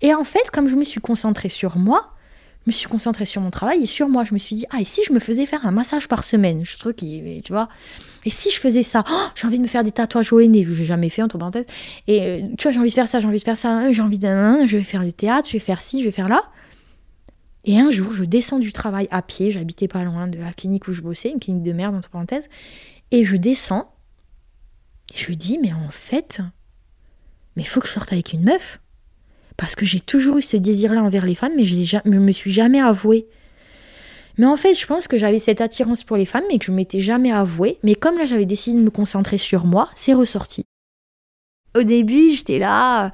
[0.02, 2.14] Et en fait, comme je me suis concentrée sur moi,
[2.66, 4.24] je me suis concentrée sur mon travail et sur moi.
[4.24, 6.64] Je me suis dit, ah, et si je me faisais faire un massage par semaine
[6.66, 7.70] Je trouve tu vois.
[8.26, 10.64] Et si je faisais ça oh, J'ai envie de me faire des tatouages au nez,
[10.64, 11.68] que j'ai jamais fait, entre parenthèses.
[12.08, 14.02] Et euh, tu vois, j'ai envie de faire ça, j'ai envie de faire ça, j'ai
[14.02, 16.44] envie d'un, je vais faire le théâtre, je vais faire ci, je vais faire là.
[17.66, 20.88] Et un jour, je descends du travail à pied, j'habitais pas loin de la clinique
[20.88, 22.50] où je bossais, une clinique de merde, entre parenthèses.
[23.12, 23.92] Et je descends,
[25.14, 26.42] et je dis, mais en fait,
[27.56, 28.80] mais il faut que je sorte avec une meuf.
[29.60, 32.52] Parce que j'ai toujours eu ce désir-là envers les femmes, mais je ne me suis
[32.52, 33.28] jamais avouée.
[34.38, 36.72] Mais en fait, je pense que j'avais cette attirance pour les femmes, mais que je
[36.72, 37.78] m'étais jamais avouée.
[37.84, 40.64] Mais comme là, j'avais décidé de me concentrer sur moi, c'est ressorti.
[41.78, 43.14] Au début, j'étais là.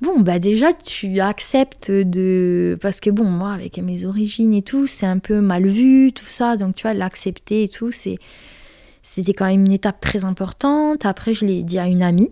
[0.00, 2.78] Bon, bah déjà, tu acceptes de.
[2.80, 6.26] Parce que bon, moi, avec mes origines et tout, c'est un peu mal vu, tout
[6.26, 6.56] ça.
[6.56, 7.90] Donc, tu vois, l'accepter et tout.
[7.90, 11.06] C'était quand même une étape très importante.
[11.06, 12.30] Après, je l'ai dit à une amie.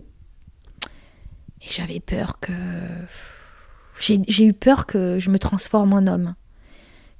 [1.61, 2.53] Et j'avais peur que
[4.01, 6.33] j'ai eu peur que je me transforme en homme.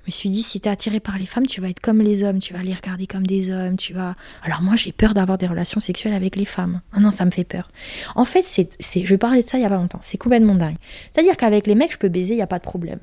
[0.01, 2.01] Je me suis dit, si tu es attiré par les femmes, tu vas être comme
[2.01, 4.15] les hommes, tu vas les regarder comme des hommes, tu vas...
[4.43, 6.81] Alors moi, j'ai peur d'avoir des relations sexuelles avec les femmes.
[6.91, 7.71] Ah non, ça me fait peur.
[8.15, 10.77] En fait, c'est, je parlais de ça il y a pas longtemps, c'est complètement dingue.
[11.11, 12.97] C'est-à-dire qu'avec les mecs, je peux baiser, il n'y a pas de problème.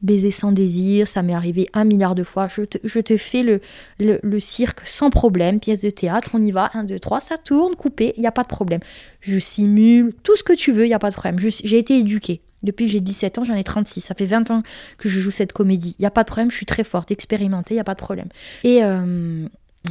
[0.00, 2.48] Baiser sans désir, ça m'est arrivé un milliard de fois.
[2.48, 2.62] Je
[3.00, 3.60] te, fais le,
[3.98, 7.74] le, cirque sans problème, pièce de théâtre, on y va, un, deux, trois, ça tourne,
[7.74, 8.80] coupé, il n'y a pas de problème.
[9.20, 11.38] Je simule, tout ce que tu veux, il n'y a pas de problème.
[11.38, 12.40] J'ai été éduquée.
[12.62, 14.00] Depuis que j'ai 17 ans, j'en ai 36.
[14.00, 14.62] Ça fait 20 ans
[14.98, 15.94] que je joue cette comédie.
[15.98, 17.94] Il n'y a pas de problème, je suis très forte, expérimentée, il n'y a pas
[17.94, 18.28] de problème.
[18.64, 19.46] Et euh,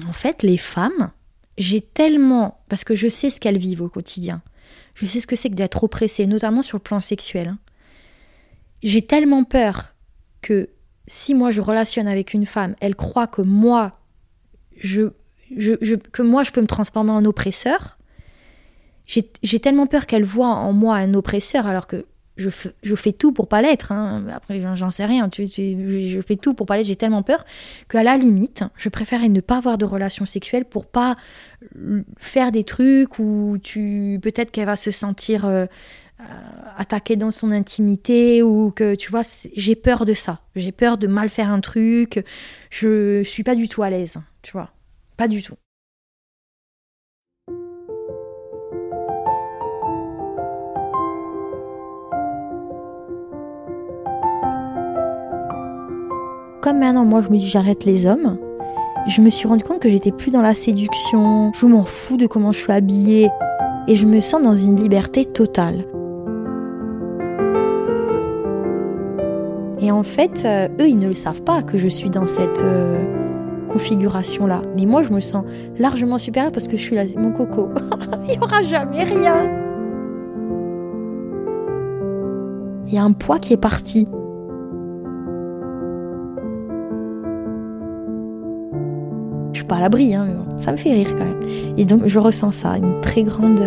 [0.08, 1.12] en fait, les femmes,
[1.58, 2.60] j'ai tellement.
[2.70, 4.42] Parce que je sais ce qu'elles vivent au quotidien.
[4.96, 7.50] Je sais ce que c'est que d'être oppressée, notamment sur le plan sexuel.
[7.50, 7.60] Hein.
[8.84, 9.96] J'ai tellement peur
[10.42, 10.70] que
[11.08, 14.00] si moi je relationne avec une femme, elle croit que moi,
[14.76, 15.14] je,
[15.56, 17.98] je, que moi je peux me transformer en oppresseur.
[19.06, 22.06] J'ai tellement peur qu'elle voit en moi un oppresseur alors que
[22.38, 23.92] je, fais tout pour pas l'être.
[23.92, 24.26] Hein.
[24.34, 25.30] Après, j'en sais rien.
[25.34, 26.86] Je fais tout pour pas l'être.
[26.86, 27.46] J'ai tellement peur
[27.90, 31.16] qu'à la limite, je préférerais ne pas avoir de relations sexuelles pour pas
[32.18, 35.66] faire des trucs où tu peut-être qu'elle va se sentir euh,
[36.20, 36.24] euh,
[36.78, 39.24] attaquée dans son intimité ou que tu vois,
[39.56, 40.42] j'ai peur de ça.
[40.56, 42.24] J'ai peur de mal faire un truc.
[42.70, 44.18] Je suis pas du tout à l'aise.
[44.44, 44.72] Tu vois,
[45.18, 45.56] pas du tout.
[56.68, 58.38] Comme maintenant moi je me dis j'arrête les hommes,
[59.08, 62.28] je me suis rendu compte que j'étais plus dans la séduction, je m'en fous de
[62.28, 63.30] comment je suis habillée
[63.88, 65.86] et je me sens dans une liberté totale.
[69.80, 72.64] Et en fait, euh, eux, ils ne le savent pas que je suis dans cette
[72.66, 74.62] euh, configuration-là.
[74.76, 75.46] Mais moi, je me sens
[75.80, 77.70] largement supérieure parce que je suis là, mon coco.
[78.28, 79.50] Il n'y aura jamais rien.
[82.88, 84.10] Il y a un poids qui est parti.
[89.68, 91.42] Pas à l'abri, hein, ça me fait rire quand même.
[91.78, 93.62] Et donc je ressens ça, une très grande,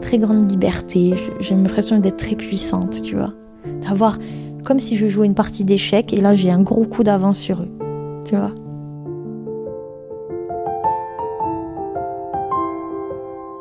[0.00, 1.14] très grande liberté.
[1.40, 3.32] J'ai l'impression d'être très puissante, tu vois.
[3.86, 4.18] D'avoir
[4.64, 7.62] comme si je jouais une partie d'échecs et là j'ai un gros coup d'avance sur
[7.62, 7.70] eux,
[8.24, 8.52] tu vois.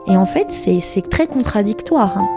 [0.08, 2.18] Et en fait, c'est très contradictoire.
[2.18, 2.28] Hein.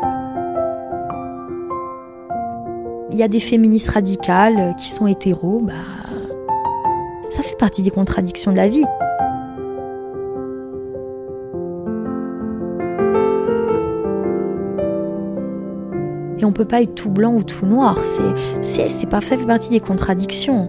[3.10, 5.72] Il y a des féministes radicales qui sont hétéros, bah,
[7.30, 8.84] ça fait partie des contradictions de la vie.
[16.44, 17.96] Et on peut pas être tout blanc ou tout noir.
[18.60, 20.68] C'est, c'est, pas ça fait partie des contradictions.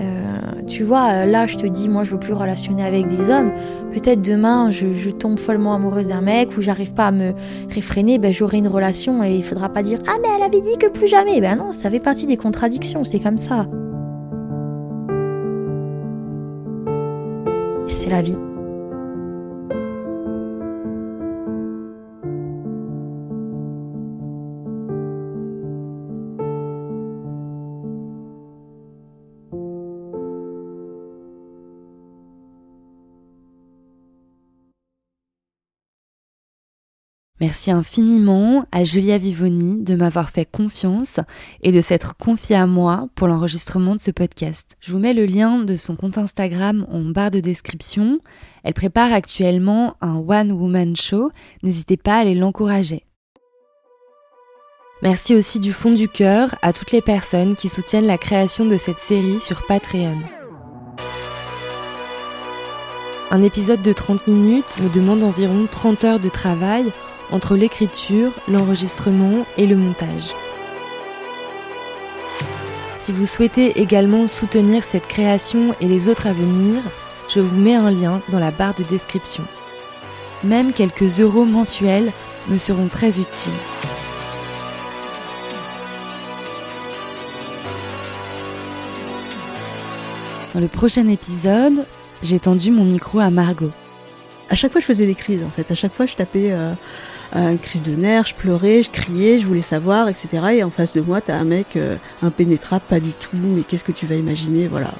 [0.00, 3.52] Euh, tu vois, là, je te dis, moi, je veux plus relationner avec des hommes.
[3.92, 7.34] Peut-être demain, je, tombe follement amoureuse d'un mec ou j'arrive pas à me
[7.68, 10.78] réfréner, ben, j'aurai une relation et il faudra pas dire, ah, mais elle avait dit
[10.78, 11.38] que plus jamais.
[11.42, 13.66] Ben non, ça fait partie des contradictions, c'est comme ça.
[17.84, 18.38] C'est la vie.
[37.40, 41.20] Merci infiniment à Julia Vivoni de m'avoir fait confiance
[41.62, 44.76] et de s'être confiée à moi pour l'enregistrement de ce podcast.
[44.80, 48.18] Je vous mets le lien de son compte Instagram en barre de description.
[48.64, 51.30] Elle prépare actuellement un One Woman Show.
[51.62, 53.04] N'hésitez pas à aller l'encourager.
[55.00, 58.76] Merci aussi du fond du cœur à toutes les personnes qui soutiennent la création de
[58.76, 60.18] cette série sur Patreon.
[63.30, 66.92] Un épisode de 30 minutes me demande environ 30 heures de travail
[67.30, 70.34] entre l'écriture, l'enregistrement et le montage.
[72.98, 76.82] Si vous souhaitez également soutenir cette création et les autres à venir,
[77.28, 79.44] je vous mets un lien dans la barre de description.
[80.44, 82.12] Même quelques euros mensuels
[82.48, 83.52] me seront très utiles.
[90.54, 91.86] Dans le prochain épisode,
[92.22, 93.70] j'ai tendu mon micro à Margot.
[94.50, 95.70] À chaque fois, je faisais des crises en fait.
[95.70, 96.72] À chaque fois, je tapais euh,
[97.32, 100.28] une crise de nerfs, je pleurais, je criais, je voulais savoir, etc.
[100.54, 103.84] Et en face de moi, t'as un mec euh, impénétrable, pas du tout, mais qu'est-ce
[103.84, 104.92] que tu vas imaginer, voilà.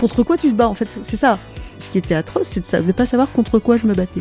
[0.00, 0.88] Contre quoi tu te bats en fait?
[1.02, 1.38] C'est ça.
[1.78, 4.20] Ce qui était atroce, c'est de ne pas savoir contre quoi je me battais.